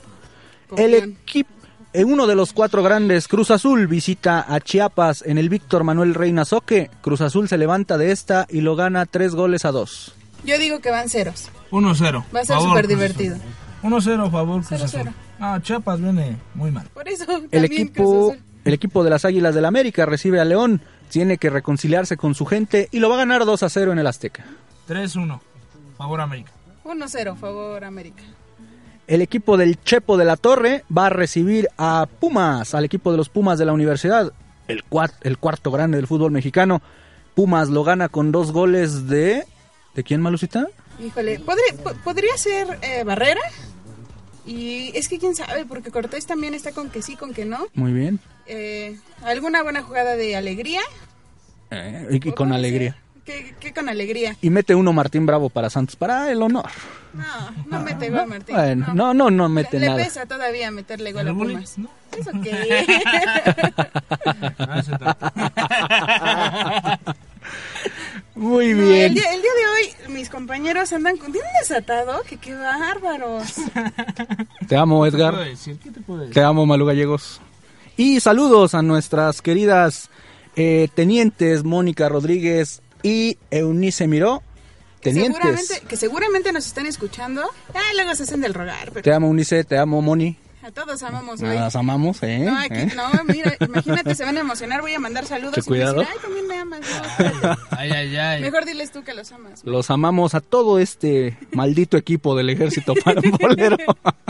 El 0.76 0.94
equipo, 0.94 1.50
uno 1.94 2.26
de 2.26 2.34
los 2.34 2.52
cuatro 2.52 2.82
grandes, 2.82 3.28
Cruz 3.28 3.50
Azul, 3.50 3.86
visita 3.86 4.44
a 4.48 4.60
Chiapas 4.60 5.22
en 5.26 5.38
el 5.38 5.48
Víctor 5.48 5.84
Manuel 5.84 6.14
Reina 6.14 6.44
Soque. 6.44 6.90
Cruz 7.00 7.20
Azul 7.20 7.48
se 7.48 7.58
levanta 7.58 7.98
de 7.98 8.12
esta 8.12 8.46
y 8.48 8.60
lo 8.60 8.76
gana 8.76 9.06
tres 9.06 9.34
goles 9.34 9.64
a 9.64 9.72
dos. 9.72 10.14
Yo 10.44 10.58
digo 10.58 10.80
que 10.80 10.90
van 10.90 11.08
ceros. 11.08 11.48
1-0. 11.70 12.24
Va 12.34 12.40
a 12.40 12.44
ser 12.44 12.58
súper 12.58 12.86
divertido. 12.86 13.36
Azul. 13.36 13.92
1-0 13.92 14.30
favor 14.30 14.62
Cruz 14.64 14.80
0-0. 14.80 14.84
Azul. 14.84 15.14
Ah, 15.38 15.58
Chiapas 15.62 16.00
viene 16.00 16.36
muy 16.54 16.70
mal. 16.70 16.86
Por 16.92 17.08
eso 17.08 17.24
El 17.50 17.64
equipo, 17.64 18.34
el 18.64 18.74
equipo 18.74 19.02
de 19.04 19.10
las 19.10 19.24
Águilas 19.24 19.54
del 19.54 19.64
América 19.64 20.04
recibe 20.06 20.40
a 20.40 20.44
León. 20.44 20.80
Tiene 21.10 21.38
que 21.38 21.50
reconciliarse 21.50 22.16
con 22.16 22.34
su 22.34 22.44
gente 22.46 22.88
y 22.92 23.00
lo 23.00 23.08
va 23.08 23.16
a 23.16 23.18
ganar 23.18 23.44
2 23.44 23.62
a 23.62 23.68
0 23.68 23.92
en 23.92 23.98
el 23.98 24.06
Azteca. 24.06 24.44
3-1. 24.88 25.40
Favor 25.96 26.20
América. 26.20 26.52
1-0, 26.84 27.36
favor 27.36 27.84
América. 27.84 28.22
El 29.06 29.22
equipo 29.22 29.56
del 29.56 29.82
Chepo 29.82 30.16
de 30.16 30.24
la 30.24 30.36
Torre 30.36 30.84
va 30.96 31.06
a 31.06 31.10
recibir 31.10 31.68
a 31.78 32.06
Pumas, 32.20 32.74
al 32.74 32.84
equipo 32.84 33.10
de 33.10 33.16
los 33.16 33.28
Pumas 33.28 33.58
de 33.58 33.64
la 33.64 33.72
universidad, 33.72 34.32
el, 34.68 34.84
cuat- 34.88 35.14
el 35.22 35.36
cuarto 35.38 35.70
grande 35.72 35.96
del 35.96 36.06
fútbol 36.06 36.30
mexicano. 36.30 36.80
Pumas 37.34 37.70
lo 37.70 37.82
gana 37.82 38.08
con 38.08 38.30
dos 38.30 38.52
goles 38.52 39.08
de... 39.08 39.44
¿De 39.94 40.04
quién, 40.04 40.20
Malucita? 40.20 40.66
Híjole, 41.04 41.40
¿podría, 41.40 41.74
po- 41.82 41.94
podría 42.04 42.36
ser 42.36 42.78
eh, 42.82 43.02
Barrera? 43.04 43.40
Y 44.46 44.96
es 44.96 45.08
que 45.08 45.18
quién 45.18 45.34
sabe, 45.34 45.64
porque 45.66 45.90
Cortés 45.90 46.26
también 46.26 46.54
está 46.54 46.72
con 46.72 46.90
que 46.90 47.02
sí, 47.02 47.16
con 47.16 47.34
que 47.34 47.44
no. 47.44 47.66
Muy 47.74 47.92
bien. 47.92 48.20
Eh, 48.46 48.98
¿Alguna 49.22 49.62
buena 49.62 49.82
jugada 49.82 50.16
de 50.16 50.36
alegría? 50.36 50.80
Eh, 51.70 52.08
y, 52.10 52.28
y 52.28 52.32
con 52.32 52.52
alegría. 52.52 52.96
¿Qué, 53.24 53.54
qué 53.60 53.72
con 53.72 53.88
alegría? 53.88 54.36
Y 54.40 54.50
mete 54.50 54.74
uno 54.74 54.92
Martín 54.92 55.26
Bravo 55.26 55.50
para 55.50 55.70
Santos, 55.70 55.94
para 55.94 56.30
el 56.32 56.42
honor. 56.42 56.68
No, 57.12 57.50
no 57.66 57.80
mete 57.84 58.10
gol, 58.10 58.26
Martín. 58.26 58.56
Bueno, 58.56 58.86
no, 58.94 59.14
no, 59.14 59.30
no 59.30 59.48
mete 59.48 59.78
Le 59.78 59.86
nada. 59.86 60.02
pesa 60.02 60.26
todavía 60.26 60.70
meterle 60.70 61.12
gol 61.12 61.28
a. 61.28 61.32
Pumas. 61.34 61.78
¿No? 61.78 61.88
¿Eso 62.18 62.30
qué? 62.42 62.50
Muy 68.34 68.72
No, 68.74 68.86
bien. 68.88 69.02
el, 69.06 69.14
día, 69.14 69.34
el 69.34 69.42
día 69.42 69.50
de 69.50 69.66
hoy 70.08 70.12
mis 70.14 70.30
compañeros 70.30 70.92
andan 70.92 71.16
con... 71.16 71.32
¿Tienen 71.32 71.50
desatado? 71.60 72.22
Que 72.22 72.36
qué 72.38 72.54
bárbaros. 72.54 73.54
Te 74.68 74.76
amo, 74.76 75.04
¿Qué 75.04 75.10
te 75.10 75.16
puedo 75.16 75.28
Edgar. 75.32 75.44
decir? 75.48 75.78
¿Qué 75.82 75.90
te 75.90 76.00
puedo 76.00 76.20
decir? 76.20 76.34
Te 76.34 76.42
amo, 76.42 76.64
Malu 76.66 76.86
Gallegos. 76.86 77.40
Y 77.96 78.20
saludos 78.20 78.74
a 78.74 78.82
nuestras 78.82 79.42
queridas 79.42 80.10
eh, 80.56 80.88
tenientes 80.94 81.64
Mónica 81.64 82.08
Rodríguez 82.08 82.82
y 83.02 83.36
Eunice 83.50 84.06
Miró. 84.06 84.42
Tenientes. 85.02 85.38
Seguramente, 85.40 85.82
que 85.88 85.96
seguramente 85.96 86.52
nos 86.52 86.66
están 86.66 86.86
escuchando. 86.86 87.42
Ah, 87.74 87.80
luego 87.94 88.14
se 88.14 88.24
hacen 88.24 88.40
del 88.42 88.52
rogar, 88.54 88.90
pero 88.90 89.02
Te 89.02 89.12
amo, 89.12 89.28
Eunice, 89.28 89.64
te 89.64 89.78
amo, 89.78 90.00
Moni. 90.02 90.36
A 90.62 90.70
todos 90.70 91.02
amamos 91.02 91.40
hoy. 91.42 91.54
Las 91.54 91.74
amamos, 91.76 92.22
¿eh? 92.22 92.40
No, 92.40 92.58
aquí, 92.58 92.74
¿Eh? 92.74 92.92
no, 92.94 93.08
mira, 93.24 93.56
imagínate, 93.60 94.14
se 94.14 94.24
van 94.24 94.36
a 94.36 94.40
emocionar, 94.40 94.80
voy 94.82 94.92
a 94.94 95.00
mandar 95.00 95.24
saludos 95.24 95.56
y 95.58 95.62
cuidado. 95.62 96.00
dicen, 96.00 96.12
ay, 96.14 96.18
también 96.22 96.46
me 96.46 96.56
amas. 96.58 96.80
No. 97.42 97.56
Ay, 97.70 97.90
ay, 97.92 98.16
ay. 98.16 98.40
Mejor 98.42 98.64
diles 98.66 98.92
tú 98.92 99.02
que 99.02 99.14
los 99.14 99.32
amas. 99.32 99.64
Los 99.64 99.90
amamos 99.90 100.34
a 100.34 100.40
todo 100.40 100.78
este 100.78 101.38
maldito 101.52 101.96
equipo 101.96 102.36
del 102.36 102.50
ejército 102.50 102.94
parambolero. 103.02 103.76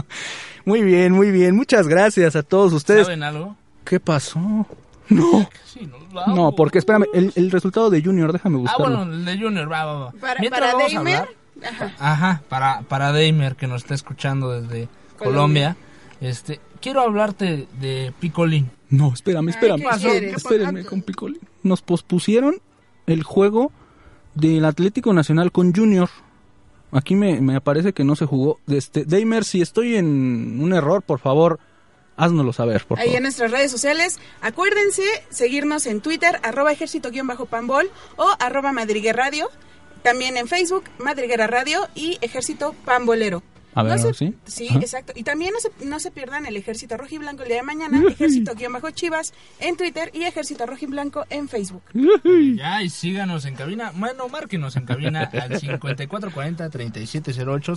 muy 0.64 0.82
bien, 0.82 1.12
muy 1.12 1.30
bien. 1.32 1.56
Muchas 1.56 1.88
gracias 1.88 2.36
a 2.36 2.42
todos 2.44 2.72
ustedes. 2.72 3.06
¿Saben 3.06 3.22
algo? 3.24 3.56
¿Qué 3.84 3.98
pasó? 3.98 4.66
No, 5.08 5.48
Sí, 5.64 5.88
no, 6.14 6.26
no, 6.34 6.52
porque 6.52 6.78
espérame, 6.78 7.06
el, 7.12 7.32
el 7.34 7.50
resultado 7.50 7.90
de 7.90 8.00
Junior, 8.02 8.32
déjame 8.32 8.58
Ah, 8.58 8.60
buscarlo. 8.60 8.96
bueno, 8.98 9.12
el 9.12 9.24
de 9.24 9.38
Junior, 9.38 9.70
va, 9.72 9.84
va, 9.84 9.98
va. 9.98 10.10
Para, 10.12 10.38
Mientras 10.40 10.72
para 10.74 10.84
Daimer, 10.84 11.28
ajá, 11.68 11.92
Ajá, 11.98 12.42
para, 12.48 12.82
para 12.82 13.10
Daimer, 13.12 13.56
que 13.56 13.66
nos 13.66 13.82
está 13.82 13.94
escuchando 13.94 14.50
desde 14.52 14.88
Colombia. 15.18 15.74
Colombia. 15.74 15.76
Este, 16.20 16.60
quiero 16.80 17.00
hablarte 17.00 17.66
de 17.80 18.12
Picolín. 18.20 18.70
No, 18.90 19.12
espérame, 19.14 19.48
espérame. 19.48 19.80
¿qué 19.80 19.98
quieres? 19.98 20.36
Espérenme 20.36 20.84
con 20.84 21.02
Piccoli. 21.02 21.38
Nos 21.62 21.80
pospusieron 21.82 22.60
el 23.06 23.22
juego 23.22 23.72
del 24.34 24.64
Atlético 24.64 25.12
Nacional 25.12 25.52
con 25.52 25.74
Junior. 25.74 26.10
Aquí 26.92 27.14
me, 27.14 27.40
me 27.40 27.54
aparece 27.56 27.92
que 27.92 28.04
no 28.04 28.16
se 28.16 28.26
jugó. 28.26 28.58
Este, 28.66 29.04
Daimer, 29.04 29.44
si 29.44 29.62
estoy 29.62 29.96
en 29.96 30.60
un 30.60 30.72
error, 30.72 31.02
por 31.02 31.20
favor, 31.20 31.60
háznoslo 32.16 32.52
saber, 32.52 32.84
por 32.84 32.98
ahí 32.98 33.06
en 33.06 33.12
favor. 33.12 33.22
nuestras 33.22 33.50
redes 33.52 33.70
sociales. 33.70 34.18
Acuérdense 34.40 35.04
seguirnos 35.30 35.86
en 35.86 36.00
Twitter, 36.00 36.40
arroba 36.42 36.72
ejército-pambol 36.72 37.90
o 38.16 38.28
arroba 38.40 38.72
madriguer 38.72 39.16
radio. 39.16 39.48
También 40.02 40.36
en 40.36 40.48
Facebook, 40.48 40.84
Madriguera 40.98 41.46
Radio 41.46 41.86
y 41.94 42.18
Ejército 42.22 42.74
Pambolero. 42.84 43.42
A 43.74 43.82
ver, 43.84 43.96
No 44.00 44.02
se- 44.02 44.14
¿sí? 44.14 44.34
Sí, 44.46 44.66
Ajá. 44.68 44.80
exacto. 44.80 45.12
Y 45.14 45.22
también 45.22 45.52
no 45.52 45.60
se, 45.60 45.70
no 45.86 46.00
se 46.00 46.10
pierdan 46.10 46.44
el 46.46 46.56
Ejército 46.56 46.96
Rojo 46.96 47.14
y 47.14 47.18
Blanco 47.18 47.42
el 47.42 47.48
día 47.48 47.58
de 47.58 47.62
mañana, 47.62 48.02
Ejército-Chivas 48.08 49.32
en 49.60 49.76
Twitter 49.76 50.10
y 50.12 50.24
Ejército 50.24 50.66
Rojo 50.66 50.84
y 50.84 50.88
Blanco 50.88 51.24
en 51.30 51.48
Facebook. 51.48 51.82
Ya, 52.56 52.82
y 52.82 52.90
síganos 52.90 53.44
en 53.44 53.54
cabina. 53.54 53.92
Bueno, 53.94 54.28
márquenos 54.28 54.74
en 54.76 54.86
cabina 54.86 55.22
al 55.32 55.50
5440-3708. 55.60 57.76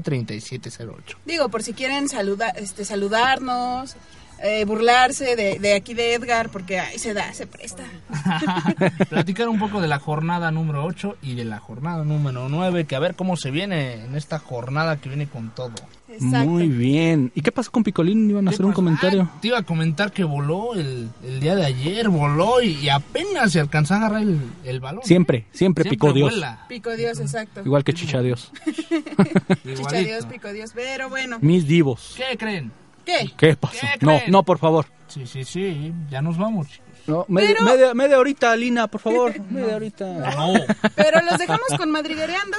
5440-3708. 0.00 1.16
Digo, 1.24 1.48
por 1.48 1.62
si 1.62 1.72
quieren 1.74 2.08
saluda, 2.08 2.50
este, 2.50 2.84
saludarnos, 2.84 3.96
eh, 4.42 4.64
burlarse 4.64 5.36
de, 5.36 5.58
de 5.58 5.74
aquí 5.74 5.94
de 5.94 6.14
Edgar, 6.14 6.48
porque 6.50 6.80
ahí 6.80 6.98
se 6.98 7.14
da, 7.14 7.32
se 7.32 7.46
presta. 7.46 7.84
Platicar 9.08 9.48
un 9.48 9.58
poco 9.58 9.80
de 9.80 9.88
la 9.88 9.98
jornada 9.98 10.50
número 10.50 10.84
8 10.84 11.16
y 11.22 11.34
de 11.34 11.44
la 11.44 11.58
jornada 11.58 12.04
número 12.04 12.48
9, 12.48 12.84
que 12.86 12.96
a 12.96 12.98
ver 13.00 13.14
cómo 13.14 13.36
se 13.36 13.50
viene 13.50 14.04
en 14.04 14.14
esta 14.16 14.38
jornada 14.38 14.96
que 15.00 15.08
viene 15.08 15.26
con 15.28 15.50
todo. 15.50 15.72
Exacto. 16.08 16.50
Muy 16.50 16.68
bien. 16.68 17.32
¿Y 17.34 17.40
qué 17.40 17.52
pasó 17.52 17.70
con 17.70 17.84
Picolín? 17.84 18.28
Iban 18.28 18.46
a 18.46 18.50
¿Qué 18.50 18.56
hacer 18.56 18.66
un 18.66 18.72
comentario. 18.72 19.30
Ah, 19.32 19.38
te 19.40 19.48
iba 19.48 19.58
a 19.58 19.62
comentar 19.62 20.12
que 20.12 20.24
voló 20.24 20.74
el, 20.74 21.08
el 21.24 21.40
día 21.40 21.54
de 21.54 21.64
ayer, 21.64 22.10
voló 22.10 22.60
y, 22.60 22.72
y 22.72 22.90
apenas 22.90 23.52
se 23.52 23.60
alcanzó 23.60 23.94
a 23.94 23.96
agarrar 23.98 24.22
el, 24.22 24.38
el 24.64 24.80
balón. 24.80 25.02
Siempre, 25.04 25.46
siempre, 25.52 25.88
picó 25.88 26.12
Dios. 26.12 26.30
vuela. 26.30 26.66
Pico 26.68 26.94
Dios, 26.96 27.18
exacto. 27.18 27.62
Igual 27.64 27.82
que 27.82 27.94
Chicha 27.94 28.20
Dios. 28.20 28.52
Chicha. 29.64 29.96
Dios, 29.98 30.26
pico 30.26 30.52
Dios. 30.52 30.72
Pero 30.74 31.08
bueno, 31.08 31.38
Mis 31.40 31.66
divos. 31.66 32.14
¿Qué 32.16 32.36
creen? 32.36 32.72
¿Qué? 33.04 33.30
¿Qué 33.36 33.56
pasó? 33.56 33.78
¿Qué 33.98 34.04
No, 34.06 34.20
no, 34.28 34.42
por 34.42 34.58
favor. 34.58 34.86
Sí, 35.08 35.26
sí, 35.26 35.44
sí, 35.44 35.92
ya 36.10 36.22
nos 36.22 36.38
vamos. 36.38 36.66
No, 37.06 37.24
media, 37.28 37.56
Pero- 37.58 37.64
media, 37.64 37.94
media 37.94 38.18
horita, 38.18 38.54
Lina, 38.54 38.86
por 38.86 39.00
favor. 39.00 39.34
Media 39.50 39.74
horita. 39.76 40.04
No, 40.06 40.52
Pero 40.94 41.20
los 41.22 41.36
dejamos 41.36 41.66
con 41.76 41.90
Madriguereando, 41.90 42.56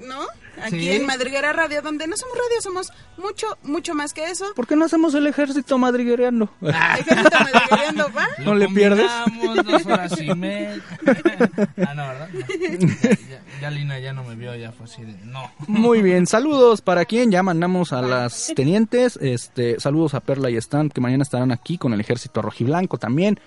¿no? 0.00 0.22
Aquí 0.60 0.80
Sí. 0.80 0.90
en 0.90 1.06
Madriguera 1.06 1.52
Radio, 1.52 1.80
donde 1.82 2.08
no 2.08 2.16
somos 2.16 2.36
radio, 2.36 2.60
somos 2.60 2.92
mucho, 3.16 3.46
mucho 3.62 3.94
más 3.94 4.12
que 4.12 4.24
eso. 4.24 4.52
¿Por 4.56 4.66
qué 4.66 4.74
no 4.74 4.86
hacemos 4.86 5.14
el 5.14 5.28
ejército 5.28 5.78
madriguereando? 5.78 6.50
Ejército 6.60 7.30
Madriguereando, 7.38 8.10
¿va? 8.12 8.26
¿No 8.38 8.54
le 8.56 8.68
pierdes? 8.68 9.08
dos 9.64 9.86
horas 9.86 10.20
y 10.20 10.34
media. 10.34 10.80
ah, 11.86 11.94
no, 11.94 12.08
¿verdad? 12.08 12.28
No. 12.32 12.40
Ya, 12.40 13.10
ya- 13.30 13.37
ya 13.60 13.70
Lina 13.70 13.98
ya 13.98 14.12
no 14.12 14.24
me 14.24 14.34
vio, 14.36 14.54
ya 14.54 14.72
fue 14.72 14.84
así 14.86 15.02
de... 15.02 15.12
No. 15.24 15.50
Muy 15.66 16.02
bien, 16.02 16.26
saludos 16.26 16.80
para 16.80 17.04
quien 17.04 17.30
ya 17.30 17.42
mandamos 17.42 17.92
a 17.92 18.02
las 18.02 18.52
tenientes, 18.54 19.16
este, 19.20 19.78
saludos 19.80 20.14
a 20.14 20.20
Perla 20.20 20.50
y 20.50 20.56
Stan 20.56 20.88
que 20.88 21.00
mañana 21.00 21.22
estarán 21.22 21.52
aquí 21.52 21.78
con 21.78 21.92
el 21.92 22.00
ejército 22.00 22.42
rojiblanco 22.42 22.98
también. 22.98 23.38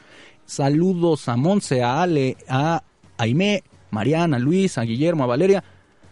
Saludos 0.46 1.28
a 1.30 1.38
Monse, 1.38 1.84
a 1.84 2.02
Ale, 2.02 2.36
a 2.50 2.84
Aimé, 3.18 3.64
Mariana, 3.92 4.38
a 4.38 4.40
Luis, 4.40 4.78
a 4.78 4.82
Guillermo, 4.82 5.24
a 5.24 5.28
Valeria, 5.28 5.64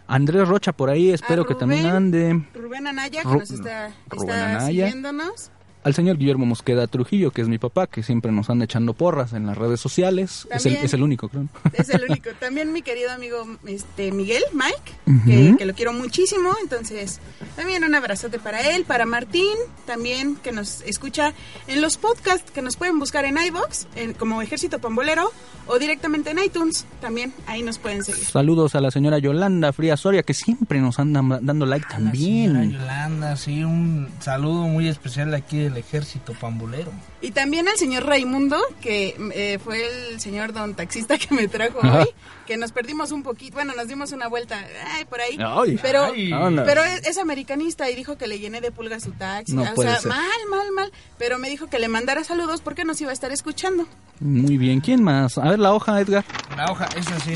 a 0.08 0.16
Andrés 0.16 0.48
Rocha 0.48 0.72
por 0.72 0.90
ahí, 0.90 1.10
espero 1.12 1.46
que 1.46 1.56
también 1.56 1.86
ande. 1.86 2.46
Rubén 2.54 2.88
Anaya, 2.88 3.22
que 3.24 3.28
Ru- 3.28 3.40
nos 3.40 3.52
está, 3.52 3.88
está 4.12 4.52
Anaya. 4.52 4.68
siguiéndonos. 4.88 5.52
Al 5.84 5.94
señor 5.96 6.18
Guillermo 6.18 6.46
Mosqueda 6.46 6.88
Trujillo, 6.88 7.32
que 7.32 7.42
es 7.42 7.48
mi 7.48 7.58
papá, 7.58 7.88
que 7.88 8.04
siempre 8.04 8.32
nos 8.32 8.50
anda 8.50 8.66
echando 8.66 8.94
porras 8.94 9.32
en 9.32 9.46
las 9.46 9.58
redes 9.58 9.80
sociales. 9.80 10.46
Es 10.52 10.66
el, 10.66 10.74
También. 10.74 10.86
es 10.86 10.94
el 10.94 11.04
único, 11.04 11.30
creo. 11.30 11.46
Es 11.74 11.90
el 11.90 12.04
único. 12.04 12.30
También 12.40 12.74
mi 12.74 12.82
querido 12.82 13.12
amigo 13.12 13.48
este 13.66 14.12
Miguel, 14.12 14.44
Mike, 14.54 15.26
que, 15.26 15.56
que 15.58 15.66
lo 15.66 15.74
quiero 15.74 15.94
muchísimo. 15.94 16.52
Entonces, 16.62 17.22
también 17.56 17.84
un 17.86 17.96
abrazote 17.96 18.40
para 18.40 18.76
él, 18.76 18.84
para 18.84 19.06
Martín, 19.06 19.56
también 19.86 20.36
que 20.36 20.52
nos 20.52 20.82
escucha 20.82 21.34
en 21.68 21.82
los 21.82 21.98
podcasts 21.98 22.52
que 22.52 22.62
nos 22.62 22.76
pueden 22.76 23.00
buscar 23.00 23.24
en 23.24 23.38
iBox, 23.38 23.88
en, 23.96 24.14
como 24.14 24.42
Ejército 24.42 24.80
Pambolero, 24.80 25.32
o 25.68 25.80
directamente 25.80 26.32
en 26.32 26.40
iTunes. 26.40 26.86
También 27.00 27.34
ahí 27.48 27.64
nos 27.64 27.78
pueden 27.78 28.04
seguir. 28.04 28.26
Saludos 28.26 28.76
a 28.76 28.82
la 28.82 28.92
señora 28.92 29.20
Yolanda 29.20 29.72
Frías 29.72 30.02
Soria, 30.02 30.24
que 30.24 30.34
siempre 30.34 30.82
nos 30.82 31.00
anda 31.00 31.22
dando 31.42 31.66
like 31.66 31.86
La 31.90 31.96
señora 31.96 32.12
también. 32.12 32.72
Yolanda, 32.72 33.36
sí, 33.38 33.64
un 33.64 34.10
saludo 34.20 34.64
muy 34.64 34.90
especial 34.90 35.34
aquí 35.34 35.69
del 35.70 35.78
ejército 35.78 36.34
pambulero. 36.34 36.92
Y 37.22 37.32
también 37.32 37.68
al 37.68 37.78
señor 37.78 38.06
Raimundo, 38.06 38.58
que 38.82 39.16
eh, 39.34 39.60
fue 39.64 40.12
el 40.12 40.20
señor 40.20 40.54
don 40.54 40.76
taxista 40.76 41.18
que 41.18 41.34
me 41.34 41.48
trajo 41.48 41.80
hoy, 41.80 42.08
que 42.46 42.58
nos 42.58 42.72
perdimos 42.72 43.12
un 43.12 43.24
poquito, 43.24 43.56
bueno, 43.56 43.74
nos 43.76 43.88
dimos 43.88 44.12
una 44.12 44.28
vuelta 44.28 44.66
ay, 44.96 45.06
por 45.06 45.22
ahí. 45.22 45.38
Ay. 45.40 45.80
pero 45.82 46.06
Ay. 46.06 46.32
Anda. 46.32 46.64
pero 46.66 46.84
es, 46.84 47.06
es 47.06 47.18
americanista 47.18 47.90
y 47.90 47.96
dijo 47.96 48.18
que 48.18 48.28
le 48.28 48.40
llené 48.40 48.62
de 48.62 48.72
pulgas 48.72 49.04
su 49.04 49.12
taxi. 49.12 49.54
No 49.54 49.64
o 49.64 49.74
puede 49.74 49.92
sea, 49.92 50.00
ser. 50.02 50.10
mal, 50.10 50.40
mal, 50.50 50.72
mal. 50.72 50.92
Pero 51.18 51.38
me 51.38 51.50
dijo 51.50 51.68
que 51.68 51.80
le 51.80 51.88
mandara 51.88 52.24
saludos 52.24 52.62
porque 52.62 52.84
nos 52.86 53.00
iba 53.02 53.12
a 53.12 53.14
estar 53.14 53.32
escuchando. 53.32 53.88
Muy 54.20 54.58
bien, 54.58 54.82
¿quién 54.82 55.04
más? 55.04 55.38
A 55.38 55.50
ver 55.50 55.60
la 55.60 55.74
hoja, 55.74 56.00
Edgar. 56.02 56.26
La 56.58 56.72
hoja 56.72 56.90
es 56.98 57.08
así. 57.12 57.34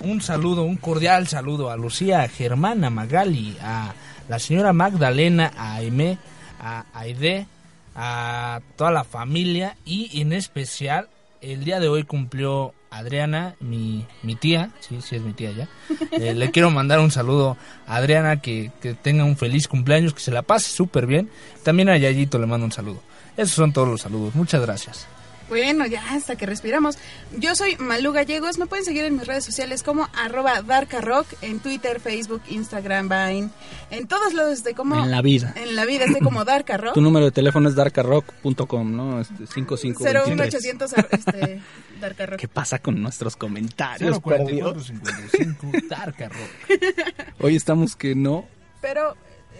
Un 0.00 0.20
saludo, 0.20 0.62
un 0.62 0.76
cordial 0.76 1.26
saludo 1.26 1.70
a 1.70 1.76
Lucía, 1.76 2.22
a 2.22 2.28
Germán, 2.28 2.84
a 2.84 2.90
Magali, 2.90 3.56
a 3.62 3.94
la 4.28 4.38
señora 4.38 4.72
Magdalena, 4.72 5.52
a 5.56 5.76
Aimé, 5.76 6.18
a 6.66 6.84
Aide, 6.94 7.46
a 7.94 8.60
toda 8.76 8.90
la 8.90 9.04
familia 9.04 9.76
y 9.84 10.20
en 10.20 10.32
especial 10.32 11.08
el 11.40 11.64
día 11.64 11.80
de 11.80 11.88
hoy 11.88 12.04
cumplió 12.04 12.74
Adriana, 12.90 13.54
mi, 13.60 14.04
mi 14.22 14.36
tía, 14.36 14.70
sí, 14.80 15.00
sí 15.00 15.16
es 15.16 15.22
mi 15.22 15.32
tía 15.32 15.52
ya. 15.52 15.68
Eh, 16.12 16.34
le 16.34 16.50
quiero 16.50 16.70
mandar 16.70 16.98
un 17.00 17.10
saludo 17.10 17.56
a 17.86 17.96
Adriana, 17.96 18.40
que, 18.40 18.70
que 18.80 18.94
tenga 18.94 19.24
un 19.24 19.36
feliz 19.36 19.68
cumpleaños, 19.68 20.14
que 20.14 20.20
se 20.20 20.30
la 20.30 20.42
pase 20.42 20.70
súper 20.70 21.06
bien. 21.06 21.28
También 21.62 21.88
a 21.88 21.96
Yayito 21.96 22.38
le 22.38 22.46
mando 22.46 22.64
un 22.64 22.72
saludo. 22.72 23.02
Esos 23.36 23.54
son 23.54 23.72
todos 23.72 23.88
los 23.88 24.00
saludos. 24.00 24.34
Muchas 24.34 24.62
gracias. 24.62 25.06
Bueno, 25.48 25.86
ya 25.86 26.02
hasta 26.10 26.36
que 26.36 26.46
respiramos. 26.46 26.98
Yo 27.38 27.54
soy 27.54 27.76
Malú 27.76 28.12
Gallegos. 28.12 28.58
Me 28.58 28.66
pueden 28.66 28.84
seguir 28.84 29.04
en 29.04 29.16
mis 29.16 29.26
redes 29.26 29.44
sociales 29.44 29.82
como 29.82 30.08
arroba 30.14 30.62
darkarock 30.62 31.26
en 31.42 31.60
Twitter, 31.60 32.00
Facebook, 32.00 32.42
Instagram, 32.48 33.08
Vine. 33.08 33.50
En 33.90 34.08
todos 34.08 34.34
lados 34.34 34.54
estoy 34.54 34.74
como... 34.74 34.96
En 35.02 35.10
la 35.10 35.22
vida. 35.22 35.54
En 35.56 35.76
la 35.76 35.84
vida 35.84 36.04
estoy 36.04 36.20
como 36.20 36.44
darkarock. 36.44 36.94
Tu 36.94 37.00
número 37.00 37.26
de 37.26 37.30
teléfono 37.30 37.68
es 37.68 37.74
darkarock.com, 37.74 38.96
¿no? 38.96 39.20
Este, 39.20 39.46
5523. 39.46 40.28
01800 40.28 40.92
este, 41.10 41.62
darkarock. 42.00 42.40
¿Qué 42.40 42.48
pasa 42.48 42.80
con 42.80 43.00
nuestros 43.00 43.36
comentarios? 43.36 44.18
por 44.20 44.36
044 44.36 44.72
Dios? 44.72 44.86
55 44.86 45.88
Darka 45.88 46.28
Rock. 46.28 47.30
Hoy 47.40 47.56
estamos 47.56 47.94
que 47.94 48.14
no. 48.14 48.46
Pero 48.80 49.16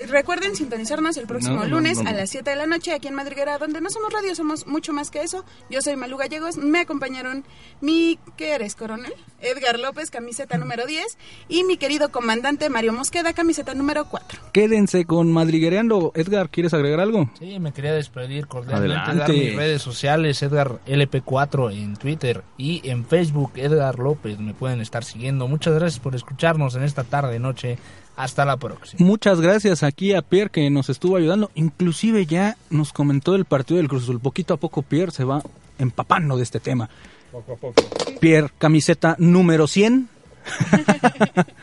recuerden 0.09 0.55
sintonizarnos 0.57 1.17
el 1.17 1.27
próximo 1.27 1.57
No, 1.57 1.63
no, 1.65 1.69
lunes 1.69 1.99
no, 1.99 2.05
no. 2.05 2.11
a 2.11 2.13
las 2.13 2.31
7 2.31 2.51
de 2.51 2.57
la 2.57 2.67
noche 2.67 2.93
aquí 2.93 3.09
en 3.09 3.15
Madriguera, 3.15 3.59
donde 3.59 3.81
no 3.81 3.91
somos 3.91 4.13
radio, 4.13 4.35
somos 4.35 4.67
mucho 4.67 4.93
más 4.93 5.11
que 5.11 5.23
eso. 5.23 5.45
Yo 5.71 5.81
soy 5.83 5.97
Malú 5.97 6.17
Gallegos, 6.17 6.57
me 6.57 6.81
acompañaron 6.81 7.45
mi, 7.81 8.19
¿qué 8.37 8.53
eres, 8.55 8.75
coronel? 8.75 9.13
Edgar 9.41 9.79
López, 9.79 10.11
camiseta 10.11 10.57
número 10.59 10.87
10, 10.87 11.19
y 11.49 11.65
mi 11.65 11.77
querido 11.77 12.11
comandante 12.11 12.69
Mario 12.71 12.93
Mosqueda, 12.93 13.33
camiseta 13.33 13.75
número 13.75 14.07
4. 14.07 14.41
Quédense 14.53 15.05
con 15.05 15.33
Madriguereando. 15.33 16.13
Edgar, 16.15 16.49
¿quieres 16.51 16.75
agregar 16.75 17.01
algo? 17.01 17.31
Sí, 17.39 17.59
me 17.61 17.73
quería 17.73 17.93
despedir 17.93 18.47
cordialmente, 18.47 18.97
Adelante. 18.97 19.19
dar 19.21 19.31
mis 19.31 19.57
redes 19.57 19.83
sociales, 19.83 20.43
Edgar 20.43 20.81
LP4 20.87 21.73
en 21.73 21.97
Twitter 21.97 22.43
y 22.57 22.89
en 22.89 23.05
Facebook, 23.05 23.53
Edgar 23.57 23.99
López, 23.99 24.39
me 24.39 24.55
pueden 24.55 24.81
estar 24.81 25.05
siguiendo. 25.05 25.49
Muchas 25.49 25.75
gracias 25.75 26.01
por 26.01 26.15
escucharnos 26.15 26.75
en 26.75 26.83
esta 26.83 27.05
tarde, 27.05 27.39
noche. 27.39 27.79
Hasta 28.17 28.45
la 28.47 28.57
próxima. 28.57 29.05
Muchas 29.07 29.41
gracias 29.41 29.83
aquí 29.83 30.15
a 30.15 30.23
Pierre 30.23 30.51
que 30.51 30.71
nos 30.71 30.89
estuvo 30.89 31.17
ayudando. 31.17 31.51
Inclusive 31.55 32.25
ya 32.27 32.57
nos 32.71 32.93
comentó 32.93 33.35
el 33.35 33.45
partido 33.45 33.77
del 33.79 33.89
Cruz 33.89 34.05
Azul. 34.05 34.21
Poquito 34.21 34.55
a 34.55 34.57
poco 34.57 34.83
Pierre 34.83 35.13
se 35.13 35.25
va 35.25 35.43
empapando 35.79 36.37
de 36.37 36.43
este 36.43 36.59
tema. 36.59 36.89
Poco 37.31 37.53
a 37.53 37.57
poco. 37.57 37.83
Pierre, 38.21 38.51
camiseta 38.59 39.17
número 39.19 39.67
100. 39.67 40.09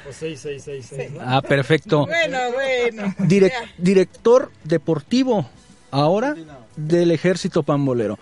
O 0.10 0.14
6666, 0.14 1.12
¿no? 1.14 1.20
Ah, 1.26 1.42
perfecto. 1.42 2.06
Bueno, 2.06 2.38
bueno. 2.54 3.16
Direc- 3.20 3.52
director 3.78 4.52
deportivo 4.64 5.50
ahora 5.92 6.36
del 6.76 7.12
Ejército 7.12 7.64
Pambolero. 7.64 8.20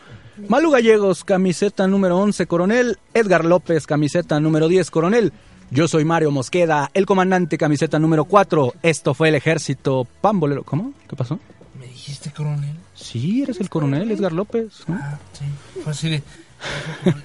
Malu 0.48 0.72
Gallegos, 0.72 1.24
camiseta 1.24 1.88
número 1.88 2.18
11, 2.18 2.46
coronel. 2.48 2.98
Edgar 3.14 3.44
López, 3.46 3.86
camiseta 3.86 4.40
número 4.40 4.68
10, 4.68 4.90
coronel. 4.90 5.34
Yo 5.74 5.88
soy 5.88 6.04
Mario 6.04 6.32
Mosqueda, 6.32 6.92
el 6.94 7.06
comandante, 7.06 7.58
camiseta 7.58 7.98
número 7.98 8.26
4. 8.26 8.74
Esto 8.84 9.14
fue 9.14 9.30
el 9.30 9.36
Ejército 9.36 10.06
Pambolero. 10.20 10.64
¿Cómo? 10.64 10.94
¿Qué 11.08 11.16
pasó? 11.16 11.40
¿Me 11.80 11.88
dijiste, 11.88 12.30
coronel? 12.32 12.76
Sí, 12.94 13.42
eres 13.44 13.60
el 13.62 13.70
coronel, 13.70 14.12
Edgar 14.12 14.34
López. 14.34 14.84
¿no? 14.88 15.00
Ah, 15.02 15.18
sí. 15.32 15.46
Fue 15.82 15.92
así 15.94 16.10
de... 16.10 16.24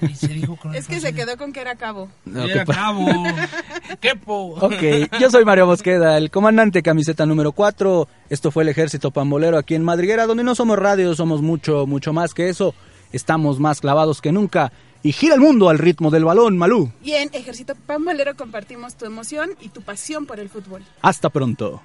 Y 0.09 0.15
se 0.15 0.29
dijo 0.29 0.55
coronel, 0.55 0.79
Es 0.81 0.87
que 0.87 0.99
se 1.01 1.13
quedó 1.13 1.37
con 1.37 1.51
que 1.51 1.59
era 1.59 1.75
cabo. 1.75 2.09
No, 2.25 2.45
"Era 2.45 2.53
¿qué 2.61 2.65
pa- 2.65 2.73
cabo. 2.73 3.05
¿Qué 3.99 4.15
po? 4.15 4.55
Ok, 4.61 5.19
yo 5.19 5.29
soy 5.29 5.43
Mario 5.45 5.67
Mosqueda, 5.67 6.17
el 6.17 6.31
comandante 6.31 6.81
camiseta 6.81 7.25
número 7.25 7.51
4. 7.51 8.07
Esto 8.29 8.49
fue 8.49 8.63
el 8.63 8.69
Ejército 8.69 9.11
Pambolero 9.11 9.57
aquí 9.57 9.75
en 9.75 9.83
Madriguera, 9.83 10.25
donde 10.25 10.43
no 10.45 10.55
somos 10.55 10.79
radio, 10.79 11.13
somos 11.15 11.41
mucho, 11.41 11.85
mucho 11.85 12.13
más 12.13 12.33
que 12.33 12.47
eso. 12.49 12.73
Estamos 13.11 13.59
más 13.59 13.79
clavados 13.81 14.21
que 14.21 14.31
nunca. 14.31 14.71
Y 15.03 15.11
gira 15.11 15.35
el 15.35 15.41
mundo 15.41 15.69
al 15.69 15.77
ritmo 15.77 16.11
del 16.11 16.25
balón, 16.25 16.57
Malú. 16.57 16.91
Y 17.03 17.13
en 17.13 17.29
Ejército 17.33 17.75
Pambolero 17.75 18.35
compartimos 18.35 18.95
tu 18.95 19.05
emoción 19.05 19.51
y 19.61 19.69
tu 19.69 19.81
pasión 19.81 20.25
por 20.25 20.39
el 20.39 20.49
fútbol. 20.49 20.83
Hasta 21.01 21.29
pronto. 21.29 21.81